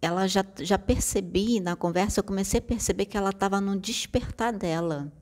[0.00, 4.52] ela já, já percebi na conversa, eu comecei a perceber que ela estava no despertar
[4.52, 5.12] dela.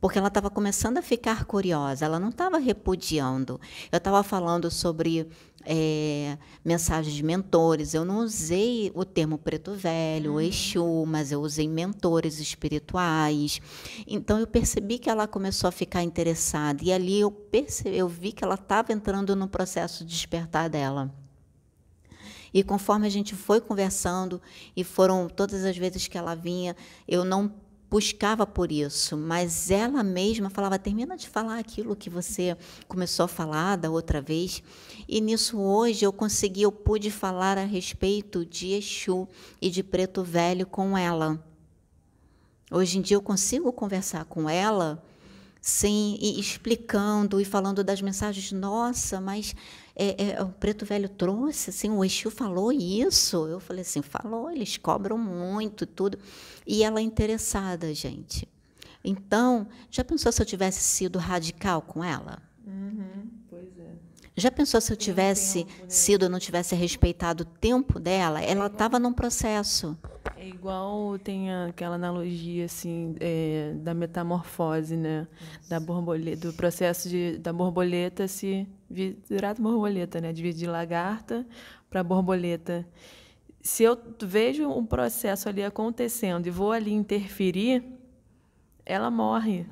[0.00, 3.60] Porque ela estava começando a ficar curiosa, ela não estava repudiando.
[3.92, 5.28] Eu estava falando sobre
[5.64, 7.94] é, mensagens de mentores.
[7.94, 10.40] Eu não usei o termo preto velho, uhum.
[10.40, 13.60] Exu, mas eu usei mentores espirituais.
[14.06, 18.32] Então eu percebi que ela começou a ficar interessada e ali eu percebi, eu vi
[18.32, 21.12] que ela estava entrando no processo de despertar dela.
[22.52, 24.40] E conforme a gente foi conversando
[24.76, 26.74] e foram todas as vezes que ela vinha,
[27.06, 27.52] eu não
[27.90, 32.56] buscava por isso, mas ela mesma falava: termina de falar aquilo que você
[32.86, 34.62] começou a falar da outra vez.
[35.12, 39.28] E nisso hoje eu consegui, eu pude falar a respeito de Exu
[39.60, 41.44] e de Preto Velho com ela.
[42.70, 45.02] Hoje em dia eu consigo conversar com ela
[45.60, 48.52] sem e explicando e falando das mensagens.
[48.52, 49.52] Nossa, mas
[49.96, 53.48] é, é, o Preto Velho trouxe, assim, o Exu falou isso.
[53.48, 56.20] Eu falei assim, falou, eles cobram muito tudo.
[56.64, 58.48] E ela é interessada, gente.
[59.02, 62.40] Então, já pensou se eu tivesse sido radical com ela?
[62.64, 63.39] Uhum.
[64.40, 65.70] Já pensou se eu tivesse né?
[65.86, 68.40] sido, não tivesse respeitado o tempo dela?
[68.42, 69.96] Ela estava num processo.
[70.36, 75.28] É igual tem aquela analogia assim é, da metamorfose, né?
[75.68, 80.32] Da borboleta, do processo de, da borboleta se virar borboleta, né?
[80.32, 81.46] De, de lagarta
[81.90, 82.86] para borboleta.
[83.60, 87.84] Se eu vejo um processo ali acontecendo e vou ali interferir,
[88.86, 89.66] ela morre.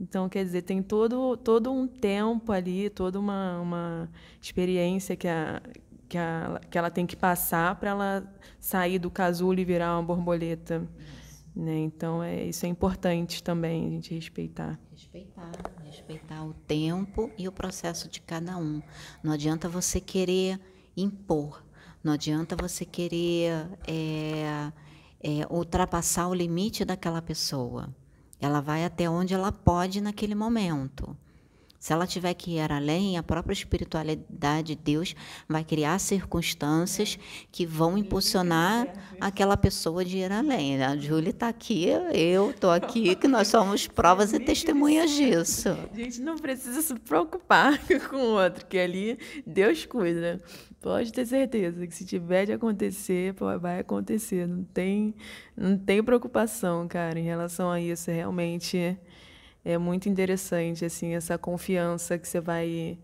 [0.00, 5.60] Então, quer dizer, tem todo, todo um tempo ali, toda uma, uma experiência que, a,
[6.08, 10.02] que, a, que ela tem que passar para ela sair do casulo e virar uma
[10.02, 10.88] borboleta.
[11.54, 11.80] Né?
[11.80, 14.80] Então, é, isso é importante também a gente respeitar.
[14.90, 15.52] Respeitar,
[15.84, 18.80] respeitar o tempo e o processo de cada um.
[19.22, 20.58] Não adianta você querer
[20.96, 21.62] impor,
[22.02, 24.72] não adianta você querer é,
[25.22, 27.94] é, ultrapassar o limite daquela pessoa.
[28.40, 31.16] Ela vai até onde ela pode naquele momento.
[31.80, 35.16] Se ela tiver que ir além, a própria espiritualidade de Deus
[35.48, 37.18] vai criar circunstâncias
[37.50, 38.86] que vão impulsionar
[39.18, 40.82] aquela pessoa de ir além.
[40.82, 45.70] A Júlia está aqui, eu estou aqui, que nós somos provas e testemunhas disso.
[45.70, 50.38] A gente não precisa se preocupar com o outro, que ali Deus cuida.
[50.82, 54.46] Pode ter certeza que se tiver de acontecer, vai acontecer.
[54.46, 55.14] Não tem,
[55.56, 58.10] não tem preocupação, cara, em relação a isso.
[58.10, 58.98] Realmente
[59.64, 62.98] é muito interessante assim essa confiança que você vai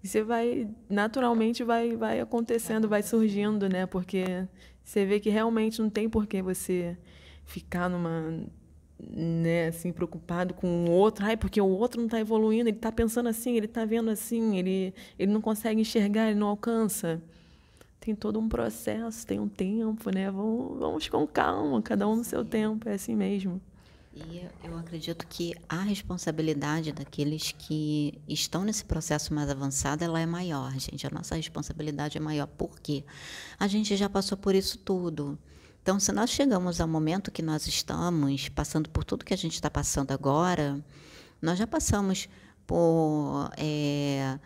[0.00, 3.86] que você vai naturalmente vai vai acontecendo vai surgindo né?
[3.86, 4.46] Porque
[4.84, 6.96] você vê que realmente não tem por que você
[7.44, 8.44] ficar numa
[8.98, 11.24] né assim preocupado com o outro.
[11.24, 14.56] Ai porque o outro não está evoluindo ele está pensando assim ele está vendo assim
[14.58, 17.20] ele ele não consegue enxergar ele não alcança.
[18.00, 20.30] Tem todo um processo tem um tempo né?
[20.30, 23.60] Vamos, vamos com calma cada um no seu tempo é assim mesmo
[24.16, 30.24] e eu acredito que a responsabilidade daqueles que estão nesse processo mais avançado, ela é
[30.24, 31.06] maior, gente.
[31.06, 32.46] A nossa responsabilidade é maior.
[32.46, 33.04] Por quê?
[33.58, 35.38] A gente já passou por isso tudo.
[35.82, 39.52] Então, se nós chegamos ao momento que nós estamos, passando por tudo que a gente
[39.52, 40.82] está passando agora,
[41.40, 42.26] nós já passamos
[42.66, 44.38] por, é,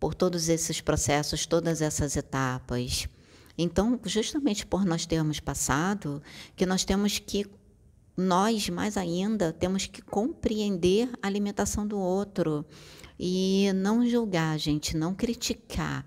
[0.00, 3.08] por todos esses processos, todas essas etapas.
[3.56, 6.20] Então, justamente por nós termos passado,
[6.56, 7.46] que nós temos que
[8.18, 12.66] nós, mais ainda, temos que compreender a alimentação do outro
[13.16, 16.04] e não julgar, gente, não criticar.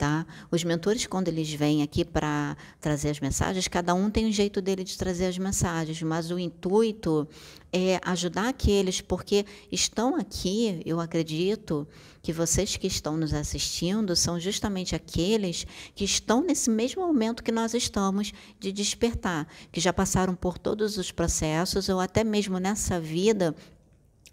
[0.00, 0.26] Tá?
[0.50, 4.62] Os mentores, quando eles vêm aqui para trazer as mensagens, cada um tem um jeito
[4.62, 7.28] dele de trazer as mensagens, mas o intuito
[7.70, 11.86] é ajudar aqueles, porque estão aqui, eu acredito
[12.22, 17.52] que vocês que estão nos assistindo são justamente aqueles que estão nesse mesmo momento que
[17.52, 22.98] nós estamos de despertar, que já passaram por todos os processos, ou até mesmo nessa
[22.98, 23.54] vida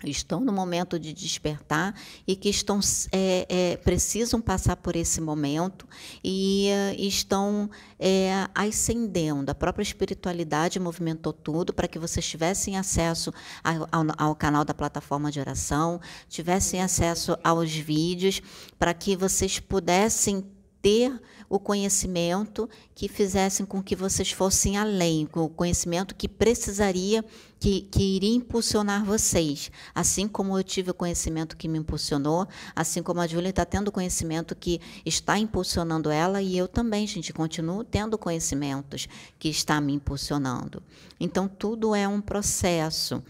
[0.05, 1.95] estão no momento de despertar
[2.27, 2.79] e que estão
[3.11, 5.87] é, é, precisam passar por esse momento
[6.23, 7.69] e é, estão
[7.99, 9.49] é, ascendendo.
[9.49, 13.33] A própria espiritualidade movimentou tudo para que vocês tivessem acesso
[13.63, 13.87] ao,
[14.17, 18.41] ao, canal da plataforma de oração, tivessem acesso aos vídeos,
[18.77, 20.45] para que vocês pudessem
[20.81, 21.19] ter
[21.49, 27.23] o conhecimento que fizessem com que vocês fossem além, com o conhecimento que precisaria,
[27.59, 29.71] que, que iria impulsionar vocês.
[29.95, 33.91] Assim como eu tive o conhecimento que me impulsionou, assim como a Júlia está tendo
[33.91, 39.07] conhecimento que está impulsionando ela, e eu também, gente, continuo tendo conhecimentos
[39.39, 40.83] que está me impulsionando.
[41.19, 43.23] Então, tudo é um processo.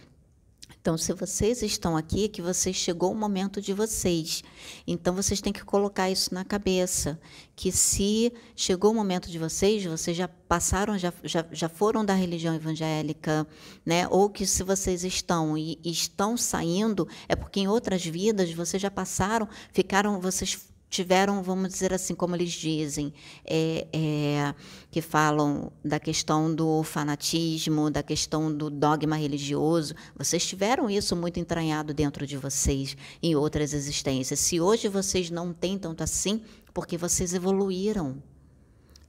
[0.87, 4.41] Então, se vocês estão aqui, é que vocês chegou o momento de vocês.
[4.87, 7.19] Então, vocês têm que colocar isso na cabeça,
[7.57, 12.13] que se chegou o momento de vocês, vocês já passaram, já, já, já foram da
[12.13, 13.45] religião evangélica,
[13.85, 14.07] né?
[14.07, 18.81] Ou que se vocês estão e, e estão saindo, é porque em outras vidas vocês
[18.81, 20.57] já passaram, ficaram, vocês
[20.89, 23.13] tiveram, vamos dizer assim, como eles dizem,
[23.45, 24.55] é, é,
[24.89, 29.93] que falam da questão do fanatismo, da questão do dogma religioso.
[30.17, 34.39] Vocês tiveram isso muito entranhado dentro de vocês em outras existências.
[34.39, 36.41] Se hoje vocês não têm tanto assim,
[36.73, 38.21] porque vocês evoluíram.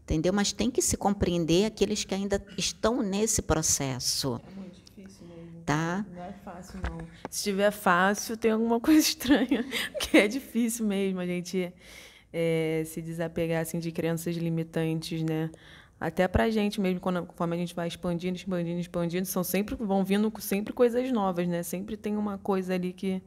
[0.03, 0.33] Entendeu?
[0.33, 4.41] Mas tem que se compreender aqueles que ainda estão nesse processo.
[4.43, 5.58] É muito difícil mesmo.
[5.69, 6.03] Tá?
[6.17, 6.99] Não é fácil, não.
[7.29, 9.63] Se tiver fácil, tem alguma coisa estranha,
[10.01, 11.75] que é difícil mesmo a gente
[12.33, 15.51] é, se desapegar assim, de crenças limitantes, né?
[16.01, 19.75] Até para a gente mesmo, quando, conforme a gente vai expandindo, expandindo, expandindo, são sempre
[19.75, 21.63] vão vindo sempre coisas novas, né?
[21.63, 23.23] Sempre tem uma coisa ali que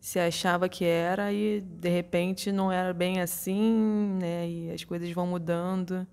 [0.00, 4.48] se achava que era e de repente não era bem assim, né?
[4.48, 6.06] E as coisas vão mudando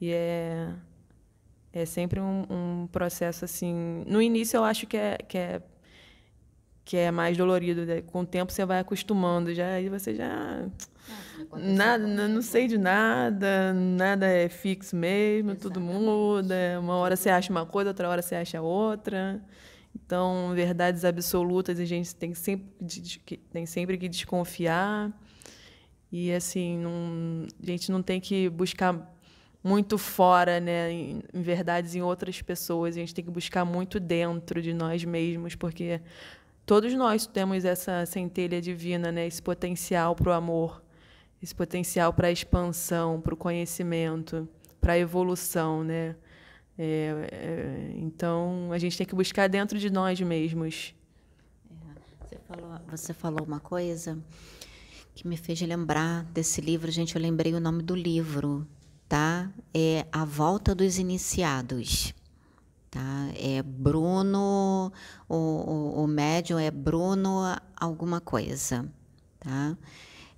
[0.00, 0.72] e é
[1.78, 4.04] é sempre um, um processo assim.
[4.06, 5.62] No início eu acho que é que é
[6.84, 7.86] que é mais dolorido.
[7.86, 8.02] Né?
[8.02, 10.66] Com o tempo você vai acostumando, já aí você já
[11.50, 15.60] ah, nada, não sei de nada, nada é fixo mesmo, Exatamente.
[15.60, 16.78] tudo muda.
[16.78, 19.42] Uma hora você acha uma coisa, outra hora você acha outra.
[19.94, 22.66] Então, verdades absolutas a gente tem sempre,
[23.50, 25.12] tem sempre que desconfiar.
[26.10, 29.13] E, assim, não, a gente não tem que buscar
[29.64, 32.94] muito fora, né, em, verdades em outras pessoas.
[32.94, 36.02] A gente tem que buscar muito dentro de nós mesmos, porque
[36.66, 40.84] todos nós temos essa centelha divina, né, esse potencial para o amor,
[41.42, 44.46] esse potencial para a expansão, para o conhecimento,
[44.82, 46.14] para a evolução, né?
[46.76, 50.94] É, é, então, a gente tem que buscar dentro de nós mesmos.
[51.70, 54.18] É, você, falou, você falou uma coisa
[55.14, 57.14] que me fez lembrar desse livro, gente.
[57.14, 58.66] Eu lembrei o nome do livro,
[59.14, 59.48] tá?
[59.72, 62.12] É A Volta dos Iniciados,
[62.90, 63.28] Tá?
[63.36, 64.92] É Bruno,
[65.28, 67.42] o, o, o médium é Bruno
[67.76, 68.88] alguma coisa.
[69.38, 69.76] Tá?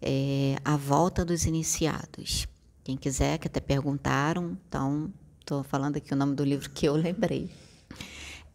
[0.01, 2.47] É a volta dos iniciados.
[2.85, 5.11] Quem quiser, que até perguntaram, então
[5.41, 7.51] estou falando aqui o nome do livro que eu lembrei.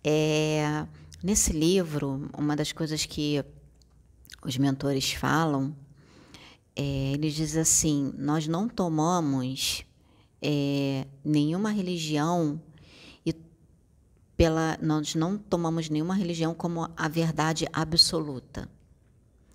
[0.04, 0.86] É,
[1.24, 3.44] nesse livro, uma das coisas que
[4.44, 5.76] os mentores falam,
[6.76, 9.86] é, eles dizem assim: nós não tomamos
[10.42, 12.60] é, nenhuma religião
[14.42, 18.68] pela nós não tomamos nenhuma religião como a verdade absoluta.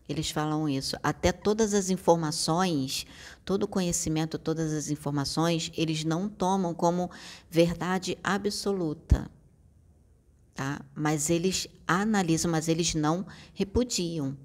[0.09, 0.97] Eles falam isso.
[1.03, 3.05] Até todas as informações,
[3.45, 7.11] todo o conhecimento, todas as informações, eles não tomam como
[7.51, 9.29] verdade absoluta.
[10.55, 10.81] Tá?
[10.95, 14.37] Mas eles analisam, mas eles não repudiam.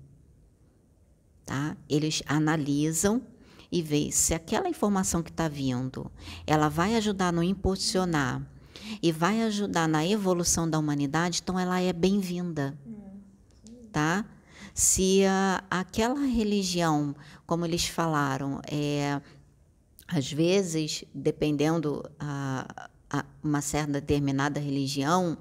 [1.45, 1.77] Tá?
[1.87, 3.21] Eles analisam
[3.71, 6.11] e veem se aquela informação que está vindo,
[6.45, 8.41] ela vai ajudar no impulsionar
[9.01, 12.77] e vai ajudar na evolução da humanidade, então ela é bem-vinda.
[13.91, 14.25] Tá?
[14.73, 17.15] Se a, aquela religião,
[17.45, 19.21] como eles falaram, é,
[20.07, 25.37] às vezes, dependendo a, a uma certa determinada religião,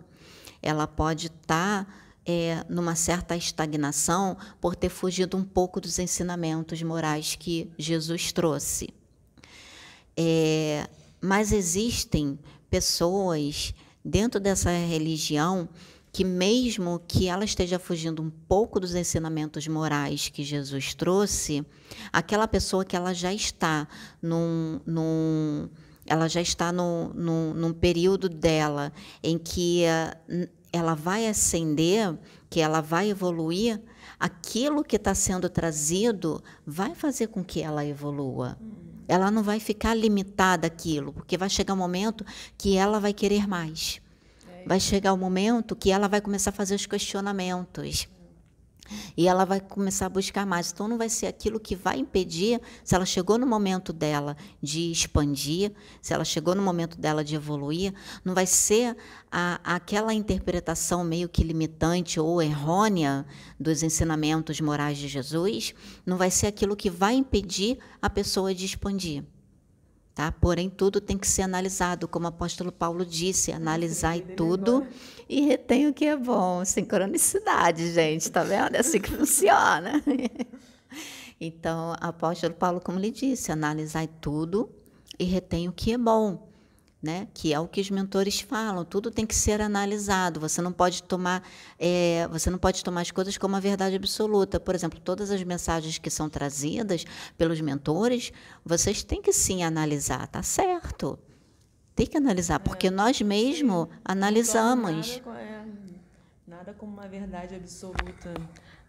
[0.63, 1.93] ela pode estar tá,
[2.31, 8.95] é, numa certa estagnação por ter fugido um pouco dos ensinamentos morais que Jesus trouxe.
[10.17, 10.89] É,
[11.21, 12.39] mas existem
[12.71, 13.75] pessoas
[14.05, 15.69] dentro dessa religião
[16.13, 21.65] que mesmo que ela esteja fugindo um pouco dos ensinamentos morais que Jesus trouxe,
[22.13, 23.89] aquela pessoa que ela já está
[24.23, 25.69] num, num
[26.07, 32.17] ela já está no, no, num período dela em que uh, ela vai ascender,
[32.49, 33.81] que ela vai evoluir,
[34.19, 38.59] aquilo que está sendo trazido vai fazer com que ela evolua.
[39.09, 42.25] Ela não vai ficar limitada àquilo, porque vai chegar um momento
[42.57, 44.01] que ela vai querer mais.
[44.67, 48.09] Vai chegar o um momento que ela vai começar a fazer os questionamentos.
[49.17, 50.71] E ela vai começar a buscar mais.
[50.73, 54.91] Então, não vai ser aquilo que vai impedir, se ela chegou no momento dela de
[54.91, 58.97] expandir, se ela chegou no momento dela de evoluir, não vai ser
[59.31, 63.27] a, aquela interpretação meio que limitante ou errônea
[63.59, 65.75] dos ensinamentos morais de Jesus,
[66.05, 69.25] não vai ser aquilo que vai impedir a pessoa de expandir.
[70.15, 70.33] Tá?
[70.33, 74.87] Porém, tudo tem que ser analisado, como o apóstolo Paulo disse, analisar tudo
[75.29, 76.65] e retém o que é bom.
[76.65, 78.75] Sincronicidade, gente, tá vendo?
[78.75, 80.03] É assim que funciona.
[81.43, 84.69] Então, o apóstolo Paulo, como ele disse, analisar tudo
[85.19, 86.50] e retém o que é bom
[87.03, 87.29] né?
[87.33, 88.85] Que é o que os mentores falam.
[88.85, 90.39] Tudo tem que ser analisado.
[90.41, 91.43] Você não pode tomar,
[91.79, 94.61] é, você não pode tomar as coisas como a verdade absoluta.
[94.61, 97.05] Por exemplo, todas as mensagens que são trazidas
[97.39, 98.33] pelos mentores,
[98.65, 101.19] vocês têm que sim analisar, tá certo?
[101.95, 105.21] Tem que analisar, porque é, nós mesmos analisamos.
[105.25, 105.65] Nada, é,
[106.47, 108.35] nada como uma verdade absoluta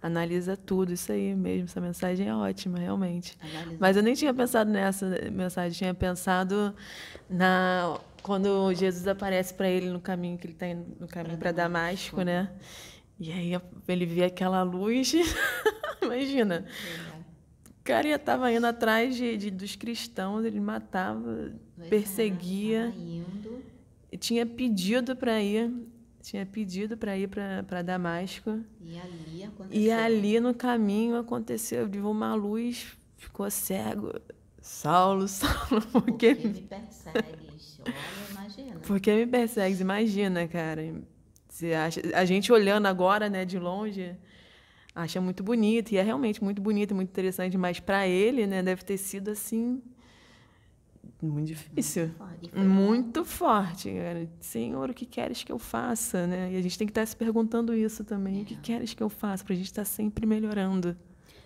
[0.01, 1.65] analisa tudo, isso aí mesmo.
[1.65, 3.37] Essa mensagem é ótima, realmente.
[3.39, 3.77] Analisa.
[3.79, 6.75] Mas eu nem tinha pensado nessa mensagem, tinha pensado
[7.29, 11.51] na quando Jesus aparece para ele no caminho que ele está indo no caminho para
[11.51, 12.51] Damasco, né?
[13.19, 13.51] E aí
[13.87, 15.13] ele vê aquela luz,
[16.01, 16.65] imagina.
[17.79, 21.51] O cara estava indo atrás de, de, dos cristãos, ele matava,
[21.89, 22.93] perseguia.
[24.11, 25.71] É, tinha pedido para ir
[26.21, 28.59] tinha pedido para ir para Damasco.
[28.79, 29.81] E ali aconteceu.
[29.81, 34.13] E ali no caminho aconteceu, viu uma luz, ficou cego.
[34.61, 37.79] Saulo, Saulo, porque, porque me persegues.
[37.81, 38.79] Olha, imagina.
[38.81, 40.93] Porque me persegues, imagina, cara.
[41.49, 44.15] Você acha, a gente olhando agora, né, de longe,
[44.95, 48.83] acha muito bonito, e é realmente muito bonito, muito interessante, mas para ele, né, deve
[48.83, 49.81] ter sido assim
[51.21, 52.11] muito difícil.
[52.55, 53.91] Muito forte.
[53.91, 54.27] Cara.
[54.39, 56.25] Senhor, o que queres que eu faça?
[56.25, 56.53] Né?
[56.53, 58.39] E a gente tem que estar se perguntando isso também.
[58.39, 58.41] É.
[58.41, 58.57] O que é.
[58.57, 59.43] queres que eu faça?
[59.43, 60.95] Para a gente estar sempre melhorando.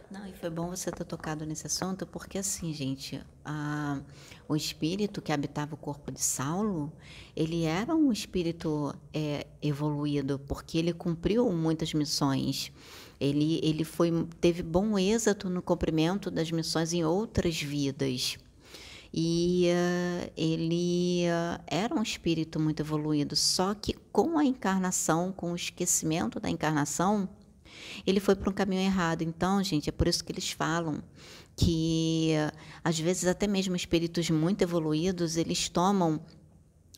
[0.10, 4.00] Não, e foi bom você ter tocado nesse assunto, porque assim, gente, a,
[4.48, 6.94] o espírito que habitava o corpo de Saulo,
[7.36, 12.72] ele era um espírito é, evoluído, porque ele cumpriu muitas missões.
[13.20, 18.38] Ele, ele foi, teve bom êxito no cumprimento das missões em outras vidas.
[19.18, 25.54] E uh, ele uh, era um espírito muito evoluído, só que com a encarnação, com
[25.54, 27.30] o esquecimento da encarnação,
[28.06, 29.22] ele foi para um caminho errado.
[29.22, 31.02] Então, gente, é por isso que eles falam
[31.56, 36.20] que uh, às vezes até mesmo espíritos muito evoluídos eles tomam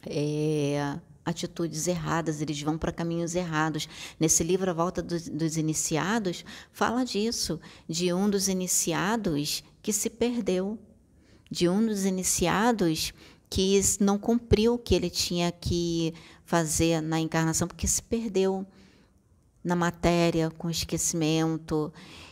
[0.04, 3.88] é, atitudes erradas, eles vão para caminhos errados.
[4.20, 10.10] Nesse livro A Volta dos, dos Iniciados fala disso, de um dos iniciados que se
[10.10, 10.80] perdeu
[11.50, 13.14] de um dos iniciados
[13.50, 16.14] que não cumpriu o que ele tinha que
[16.46, 18.66] fazer na encarnação, porque se perdeu
[19.64, 21.92] na matéria, com esquecimento.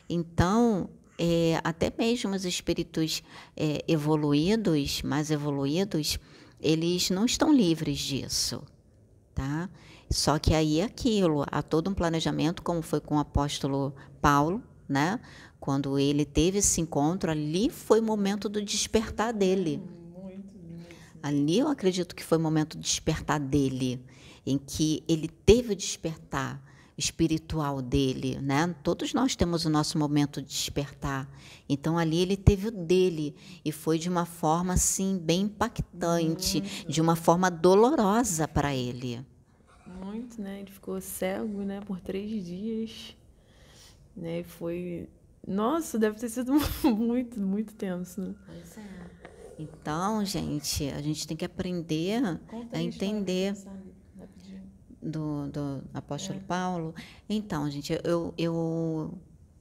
[0.10, 3.24] Então, é, até mesmo os espíritos
[3.56, 6.20] é, evoluídos, mais evoluídos,
[6.62, 8.64] eles não estão livres disso,
[9.34, 9.70] tá?
[10.10, 14.62] Só que aí é aquilo, há todo um planejamento, como foi com o apóstolo Paulo,
[14.88, 15.20] né?
[15.66, 19.82] Quando ele teve esse encontro, ali foi o momento do despertar dele.
[21.24, 24.00] Ali eu acredito que foi o momento do despertar dele,
[24.46, 26.64] em que ele teve o despertar
[26.96, 28.76] espiritual dele, né?
[28.84, 31.28] Todos nós temos o nosso momento de despertar.
[31.68, 33.34] Então ali ele teve o dele
[33.66, 36.92] e foi de uma forma assim bem impactante, Muito.
[36.92, 39.26] de uma forma dolorosa para ele.
[40.00, 40.60] Muito, né?
[40.60, 43.18] Ele ficou cego, né, por três dias,
[44.16, 44.44] né?
[44.44, 45.10] Foi,
[45.48, 48.22] nossa, deve ter sido muito, muito tenso.
[48.22, 48.36] Né?
[48.46, 49.06] Pois é.
[49.58, 53.56] Então, gente, a gente tem que aprender Conta a entender
[55.02, 56.42] do, do apóstolo é.
[56.42, 56.94] Paulo.
[57.30, 59.18] Então, gente, eu, eu,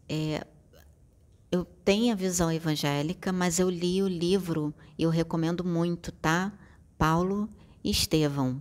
[0.09, 0.45] é,
[1.53, 6.53] eu tenho a visão evangélica, mas eu li o livro e eu recomendo muito, tá?
[6.99, 7.49] Paulo
[7.85, 8.61] e Estevão,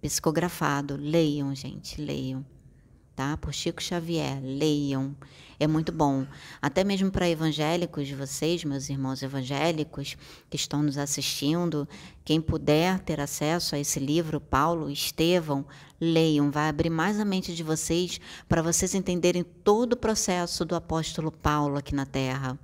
[0.00, 0.96] psicografado.
[0.96, 2.44] Leiam, gente, leiam
[3.16, 3.36] tá?
[3.38, 5.16] Por Chico Xavier, leiam.
[5.58, 6.26] É muito bom.
[6.60, 10.14] Até mesmo para evangélicos, vocês, meus irmãos evangélicos
[10.50, 11.88] que estão nos assistindo,
[12.22, 15.64] quem puder ter acesso a esse livro, Paulo, Estevão,
[15.98, 16.50] leiam.
[16.50, 21.32] Vai abrir mais a mente de vocês para vocês entenderem todo o processo do apóstolo
[21.32, 22.58] Paulo aqui na Terra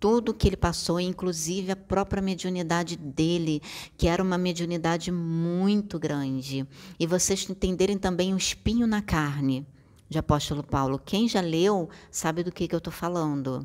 [0.00, 3.60] tudo que ele passou, inclusive a própria mediunidade dele,
[3.98, 6.66] que era uma mediunidade muito grande.
[6.98, 9.66] E vocês entenderem também o espinho na carne
[10.10, 10.98] de apóstolo Paulo.
[10.98, 13.64] Quem já leu sabe do que, que eu estou falando.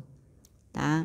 [0.72, 1.04] Tá?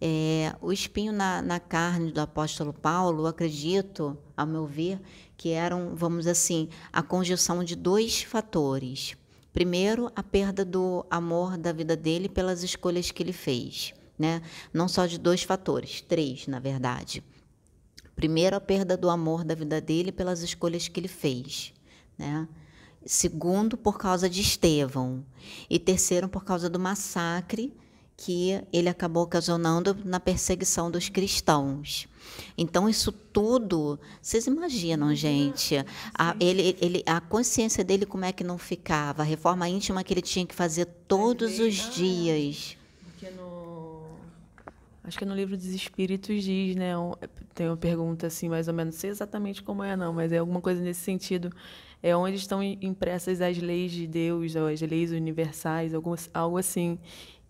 [0.00, 5.00] É, o espinho na, na, carne do apóstolo Paulo, acredito, ao meu ver,
[5.36, 9.16] que eram, vamos assim, a conjunção de dois fatores.
[9.52, 13.94] Primeiro, a perda do amor da vida dele pelas escolhas que ele fez.
[14.18, 14.42] Né?
[14.72, 17.22] Não só de dois fatores, três, na verdade.
[18.16, 21.72] Primeiro, a perda do amor da vida dele pelas escolhas que ele fez.
[22.18, 22.48] Né?
[23.04, 25.24] Segundo, por causa de Estevão.
[25.68, 27.72] E terceiro, por causa do massacre
[28.16, 32.06] que ele acabou ocasionando na perseguição dos cristãos.
[32.56, 35.76] Então, isso tudo, vocês imaginam, gente,
[36.14, 40.14] a, ele, ele, a consciência dele como é que não ficava, a reforma íntima que
[40.14, 42.76] ele tinha que fazer todos os dias.
[43.04, 44.06] Porque no,
[45.02, 46.92] acho que no livro dos Espíritos diz, né?
[47.54, 50.38] Tem uma pergunta assim, mais ou menos, não sei exatamente como é, não, mas é
[50.38, 51.52] alguma coisa nesse sentido
[52.02, 56.98] é onde estão impressas as leis de Deus, as leis universais, algo, algo assim.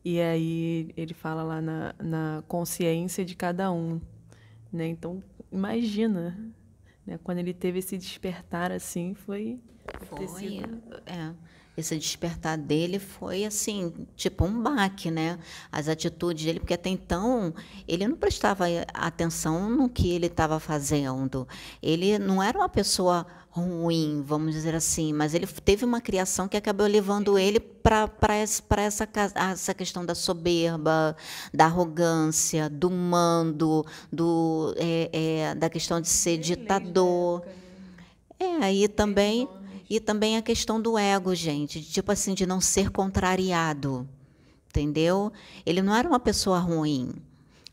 [0.05, 4.01] E aí ele fala lá na, na consciência de cada um.
[4.73, 4.89] Né?
[4.89, 6.39] Então, imagina,
[7.07, 7.19] né?
[7.25, 9.59] quando ele teve esse despertar assim, foi...
[10.09, 10.61] Foi,
[11.07, 11.35] é
[11.77, 15.39] esse despertar dele foi assim, tipo um baque, né?
[15.71, 17.55] As atitudes dele, porque até então
[17.89, 21.49] ele não prestava atenção no que ele estava fazendo.
[21.83, 26.57] Ele não era uma pessoa ruim, vamos dizer assim, mas ele teve uma criação que
[26.57, 31.15] acabou levando ele para essa, essa, essa questão da soberba,
[31.53, 37.43] da arrogância, do mando, do, é, é, da questão de ser ditador.
[38.39, 39.47] É, aí também
[39.93, 44.09] e também a questão do ego, gente, de, tipo assim, de não ser contrariado.
[44.71, 45.31] Entendeu?
[45.67, 47.13] Ele não era uma pessoa ruim,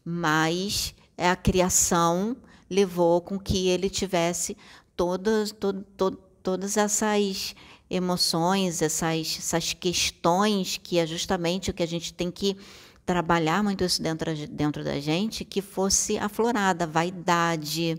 [0.04, 2.36] mas a criação
[2.70, 4.58] levou com que ele tivesse
[4.98, 6.12] todas, to, to,
[6.44, 7.56] todas essas
[7.90, 12.58] emoções, essas, essas questões que é justamente o que a gente tem que
[13.06, 17.98] trabalhar muito isso dentro, dentro da gente, que fosse aflorada, vaidade,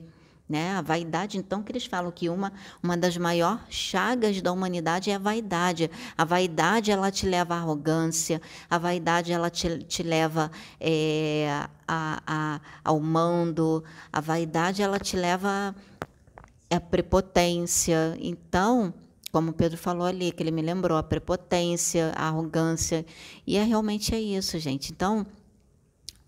[0.50, 0.72] né?
[0.72, 5.14] A vaidade, então, que eles falam que uma, uma das maiores chagas da humanidade é
[5.14, 5.88] a vaidade.
[6.18, 12.20] A vaidade, ela te leva à arrogância, a vaidade, ela te, te leva é, a,
[12.26, 15.72] a, ao mando, a vaidade, ela te leva
[16.68, 18.16] à prepotência.
[18.20, 18.92] Então,
[19.30, 23.06] como Pedro falou ali, que ele me lembrou, a prepotência, a arrogância.
[23.46, 24.90] E é realmente é isso, gente.
[24.90, 25.24] Então,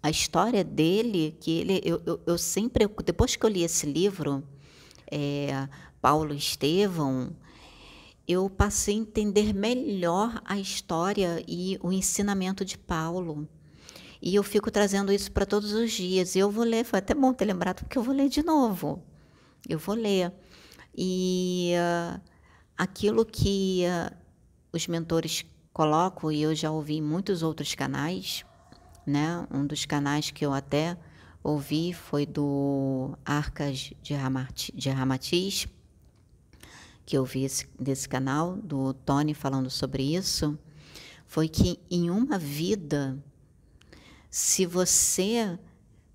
[0.03, 4.43] a história dele, que ele, eu, eu, eu sempre, depois que eu li esse livro,
[5.11, 5.69] é,
[6.01, 7.37] Paulo Estevão,
[8.27, 13.49] eu passei a entender melhor a história e o ensinamento de Paulo.
[14.21, 16.35] E eu fico trazendo isso para todos os dias.
[16.35, 19.03] E eu vou ler, foi até bom ter lembrado, porque eu vou ler de novo.
[19.69, 20.33] Eu vou ler.
[20.97, 22.21] E uh,
[22.77, 24.17] aquilo que uh,
[24.73, 28.45] os mentores colocam, e eu já ouvi em muitos outros canais,
[29.07, 29.47] né?
[29.51, 30.97] Um dos canais que eu até
[31.43, 35.67] ouvi foi do Arcas de Ramatiz,
[37.05, 40.59] que eu vi esse, desse canal, do Tony falando sobre isso,
[41.27, 43.23] foi que em uma vida,
[44.31, 45.59] se você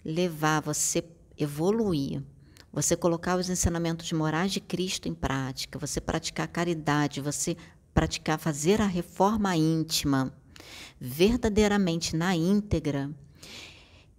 [0.04, 1.04] levar, você
[1.38, 2.24] evoluir,
[2.72, 7.58] você colocar os ensinamentos morais de Cristo em prática, você praticar caridade, você
[7.94, 10.32] praticar fazer a reforma íntima
[11.00, 13.10] verdadeiramente na íntegra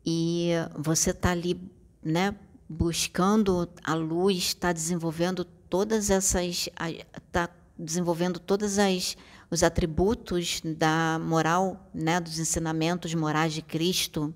[0.05, 1.61] e você está ali,
[2.03, 2.34] né,
[2.68, 6.68] buscando a luz, está desenvolvendo todas essas,
[7.14, 9.16] está desenvolvendo todas as
[9.51, 14.34] os atributos da moral, né, dos ensinamentos morais de Cristo,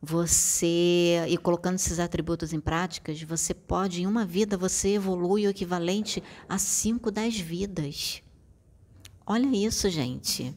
[0.00, 5.50] você e colocando esses atributos em práticas, você pode em uma vida você evolui o
[5.50, 8.22] equivalente a cinco, dez vidas.
[9.26, 10.54] Olha isso, gente.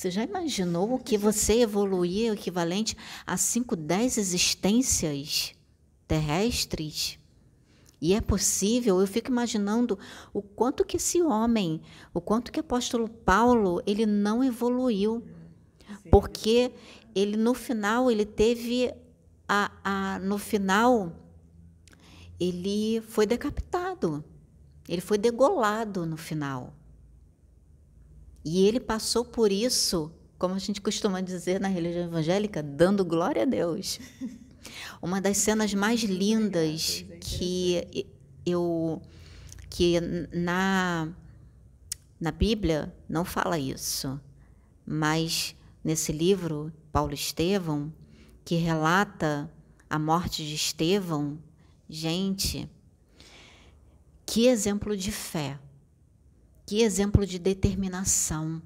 [0.00, 2.96] Você já imaginou o que você evoluir equivalente
[3.26, 5.52] a cinco, dez existências
[6.08, 7.18] terrestres?
[8.00, 9.98] E é possível, eu fico imaginando
[10.32, 11.82] o quanto que esse homem,
[12.14, 15.22] o quanto que apóstolo Paulo, ele não evoluiu.
[16.10, 16.72] Porque
[17.14, 18.94] ele no final, ele teve
[19.46, 21.12] a, a no final
[22.40, 24.24] ele foi decapitado.
[24.88, 26.72] Ele foi degolado no final.
[28.44, 33.42] E ele passou por isso, como a gente costuma dizer na religião evangélica, dando glória
[33.42, 34.00] a Deus.
[35.02, 38.06] Uma das cenas mais lindas que
[38.44, 39.00] eu
[39.68, 39.98] que
[40.32, 41.08] na
[42.20, 44.20] na Bíblia não fala isso,
[44.84, 47.92] mas nesse livro Paulo Estevão
[48.44, 49.50] que relata
[49.88, 51.38] a morte de Estevão,
[51.88, 52.68] gente,
[54.26, 55.58] que exemplo de fé,
[56.70, 58.62] que exemplo de determinação.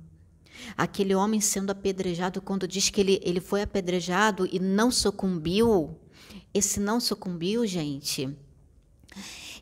[0.76, 5.98] Aquele homem sendo apedrejado, quando diz que ele, ele foi apedrejado e não sucumbiu,
[6.52, 8.28] esse não sucumbiu, gente,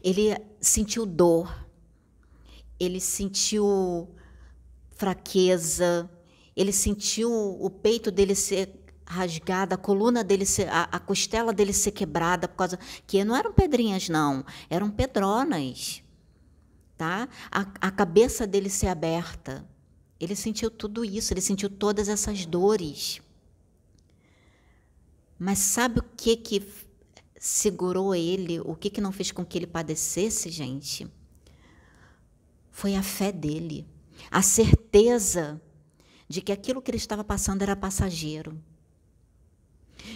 [0.02, 1.68] ele sentiu dor,
[2.80, 4.10] ele sentiu
[4.90, 6.10] fraqueza,
[6.56, 8.74] ele sentiu o peito dele ser
[9.06, 12.76] rasgado, a coluna dele ser, a, a, costela dele ser quebrada por causa
[13.06, 16.02] que não eram pedrinhas não, eram pedronas,
[17.02, 17.28] tá?
[17.50, 19.68] A, a cabeça dele ser aberta.
[20.20, 23.20] Ele sentiu tudo isso, ele sentiu todas essas dores.
[25.36, 26.64] Mas sabe o que que
[27.40, 28.60] segurou ele?
[28.60, 31.08] O que que não fez com que ele padecesse, gente?
[32.70, 33.84] Foi a fé dele,
[34.30, 35.60] a certeza
[36.28, 38.56] de que aquilo que ele estava passando era passageiro.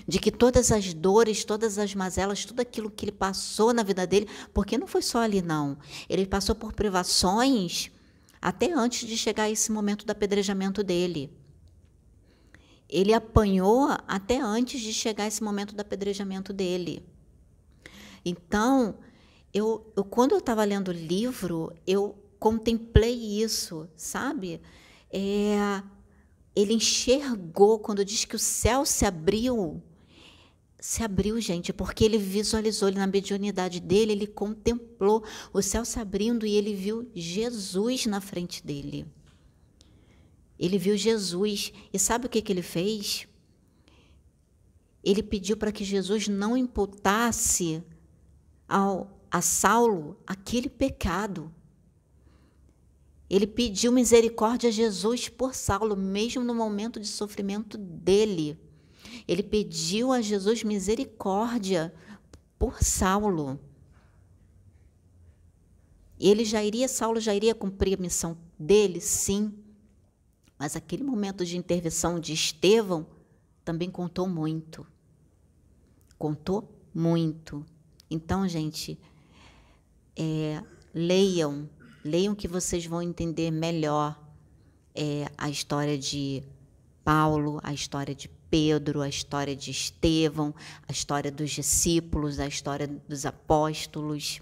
[0.06, 4.06] De que todas as dores, todas as mazelas, tudo aquilo que ele passou na vida
[4.06, 5.78] dele, porque não foi só ali, não.
[6.08, 7.90] Ele passou por privações
[8.40, 11.30] até antes de chegar a esse momento do apedrejamento dele.
[12.88, 17.04] Ele apanhou até antes de chegar a esse momento do apedrejamento dele.
[18.24, 18.96] Então,
[19.52, 24.60] eu, eu quando eu estava lendo o livro, eu contemplei isso, sabe?
[25.10, 25.82] É,
[26.56, 29.82] ele enxergou, quando diz que o céu se abriu,
[30.80, 35.98] se abriu, gente, porque ele visualizou, ele, na mediunidade dele, ele contemplou o céu se
[35.98, 39.06] abrindo e ele viu Jesus na frente dele.
[40.58, 41.72] Ele viu Jesus.
[41.92, 43.28] E sabe o que, que ele fez?
[45.04, 47.82] Ele pediu para que Jesus não imputasse
[48.66, 51.52] ao, a Saulo aquele pecado.
[53.28, 58.58] Ele pediu misericórdia a Jesus por Saulo, mesmo no momento de sofrimento dele.
[59.26, 61.92] Ele pediu a Jesus misericórdia
[62.58, 63.58] por Saulo.
[66.18, 69.52] Ele já iria, Saulo já iria cumprir a missão dele, sim.
[70.58, 73.06] Mas aquele momento de intervenção de Estevão
[73.64, 74.86] também contou muito.
[76.16, 77.66] Contou muito.
[78.08, 78.98] Então, gente,
[80.16, 80.62] é,
[80.94, 81.68] leiam
[82.06, 84.16] Leiam que vocês vão entender melhor
[84.94, 86.42] é, a história de
[87.04, 90.54] Paulo, a história de Pedro, a história de Estevão,
[90.88, 94.40] a história dos discípulos, a história dos apóstolos.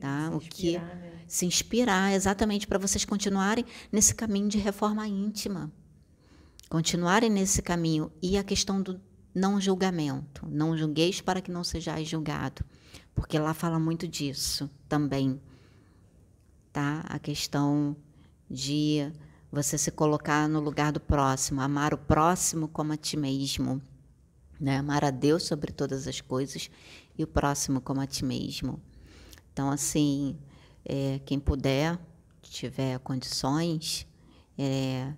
[0.00, 0.30] Tá?
[0.32, 1.24] o que né?
[1.26, 5.72] se inspirar exatamente para vocês continuarem nesse caminho de reforma íntima.
[6.68, 8.12] Continuarem nesse caminho.
[8.22, 9.00] E a questão do
[9.34, 10.46] não julgamento.
[10.48, 12.64] Não julgueis para que não sejais julgado.
[13.12, 15.40] Porque lá fala muito disso também
[16.72, 17.04] tá?
[17.08, 17.96] A questão
[18.50, 19.12] de
[19.50, 23.80] você se colocar no lugar do próximo, amar o próximo como a ti mesmo,
[24.60, 24.78] né?
[24.78, 26.70] Amar a Deus sobre todas as coisas
[27.16, 28.80] e o próximo como a ti mesmo.
[29.52, 30.36] Então, assim,
[30.84, 31.98] é, quem puder,
[32.42, 34.06] tiver condições,
[34.56, 35.12] é,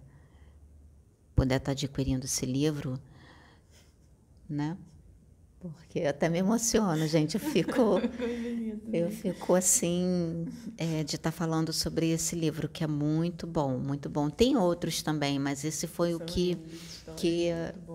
[1.34, 3.00] puder estar tá adquirindo esse livro,
[4.48, 4.76] né?
[5.60, 7.34] Porque até me emociono, gente.
[7.34, 8.00] Eu fico,
[8.92, 10.46] eu fico assim
[10.78, 14.30] é, de estar tá falando sobre esse livro que é muito bom, muito bom.
[14.30, 16.56] Tem outros também, mas esse foi São o que
[17.16, 17.50] que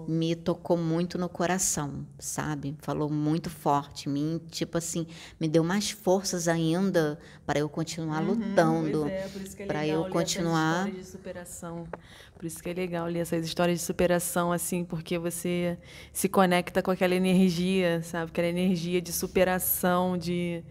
[0.07, 2.75] me tocou muito no coração, sabe?
[2.79, 5.07] Falou muito forte em mim, tipo assim,
[5.39, 9.27] me deu mais forças ainda para eu continuar uhum, lutando, é,
[9.65, 11.87] para eu continuar de superação.
[12.35, 15.77] Por isso que é legal ler essas histórias de superação, assim, porque você
[16.13, 18.29] se conecta com aquela energia, sabe?
[18.29, 20.63] Aquela energia de superação, de,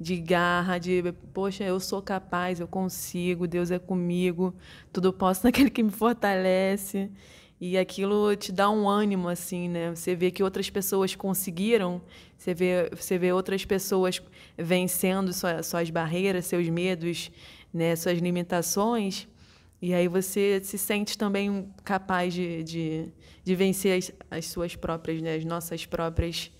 [0.00, 4.54] de garra, de, poxa, eu sou capaz, eu consigo, Deus é comigo,
[4.92, 7.10] tudo posso naquele que me fortalece.
[7.60, 9.94] E aquilo te dá um ânimo, assim, né?
[9.94, 12.00] Você vê que outras pessoas conseguiram,
[12.34, 14.22] você vê, você vê outras pessoas
[14.56, 17.30] vencendo suas, suas barreiras, seus medos,
[17.72, 17.94] né?
[17.96, 19.28] suas limitações.
[19.82, 23.08] E aí você se sente também capaz de, de,
[23.44, 25.34] de vencer as, as, suas próprias, né?
[25.34, 26.50] as nossas próprias.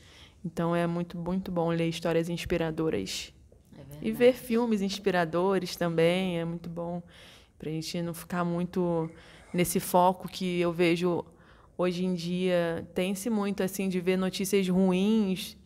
[0.44, 3.32] Então é muito, muito bom ler histórias inspiradoras.
[3.74, 7.02] É e ver filmes inspiradores também é muito bom,
[7.58, 9.10] para a gente não ficar muito
[9.52, 11.24] nesse foco que eu vejo
[11.76, 12.86] hoje em dia.
[12.94, 15.56] Tem-se muito assim de ver notícias ruins,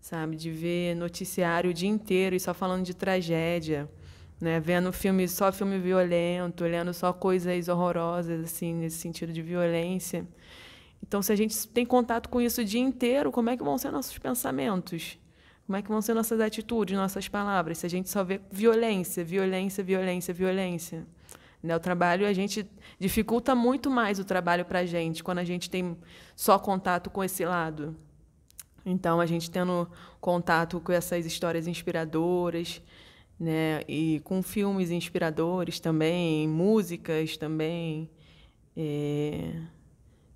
[0.00, 0.36] sabe?
[0.36, 3.88] De ver noticiário o dia inteiro e só falando de tragédia
[4.40, 4.60] né?
[4.60, 10.26] Vendo filme só filme violento, lendo só coisas horrorosas assim nesse sentido de violência.
[11.02, 13.76] Então, se a gente tem contato com isso o dia inteiro, como é que vão
[13.76, 15.18] ser nossos pensamentos?
[15.66, 17.78] Como é que vão ser nossas atitudes, nossas palavras?
[17.78, 21.06] Se a gente só vê violência, violência, violência, violência.
[21.64, 21.74] Né?
[21.74, 25.70] O trabalho, a gente dificulta muito mais o trabalho para a gente quando a gente
[25.70, 25.96] tem
[26.36, 27.96] só contato com esse lado.
[28.84, 29.90] Então, a gente tendo
[30.20, 32.82] contato com essas histórias inspiradoras,
[33.40, 33.80] né?
[33.88, 38.10] E com filmes inspiradores também, músicas também,
[38.76, 39.62] é...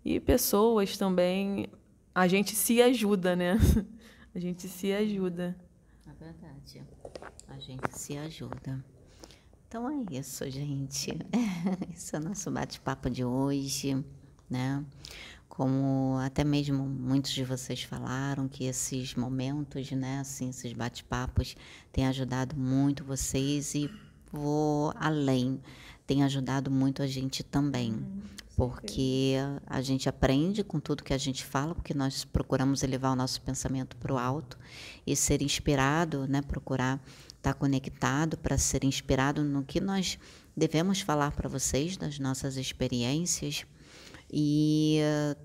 [0.02, 1.66] e pessoas também.
[2.14, 3.58] A gente se ajuda, né?
[4.34, 5.54] A gente se ajuda.
[6.06, 6.82] É verdade.
[7.48, 8.82] A gente se ajuda.
[9.68, 11.10] Então é isso, gente.
[11.94, 14.02] Esse é o nosso bate-papo de hoje,
[14.48, 14.82] né?
[15.58, 21.56] como até mesmo muitos de vocês falaram que esses momentos, né, assim, esses bate-papos
[21.90, 23.90] têm ajudado muito vocês e
[24.30, 25.60] vou além,
[26.06, 27.92] tem ajudado muito a gente também.
[27.92, 28.20] Uhum,
[28.56, 29.34] porque
[29.66, 33.42] a gente aprende com tudo que a gente fala, porque nós procuramos elevar o nosso
[33.42, 34.56] pensamento para o alto
[35.04, 37.02] e ser inspirado, né, procurar
[37.39, 40.18] estar conectado para ser inspirado no que nós
[40.57, 43.64] devemos falar para vocês das nossas experiências
[44.30, 45.01] e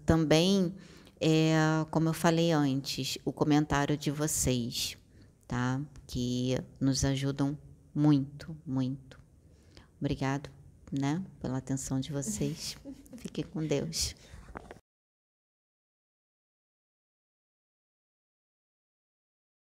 [0.05, 0.73] também,
[1.19, 1.55] é,
[1.89, 4.97] como eu falei antes, o comentário de vocês,
[5.47, 5.79] tá?
[6.05, 7.57] Que nos ajudam
[7.95, 9.19] muito, muito.
[9.99, 10.49] Obrigado,
[10.91, 12.75] né, pela atenção de vocês.
[13.17, 14.15] Fiquem com Deus.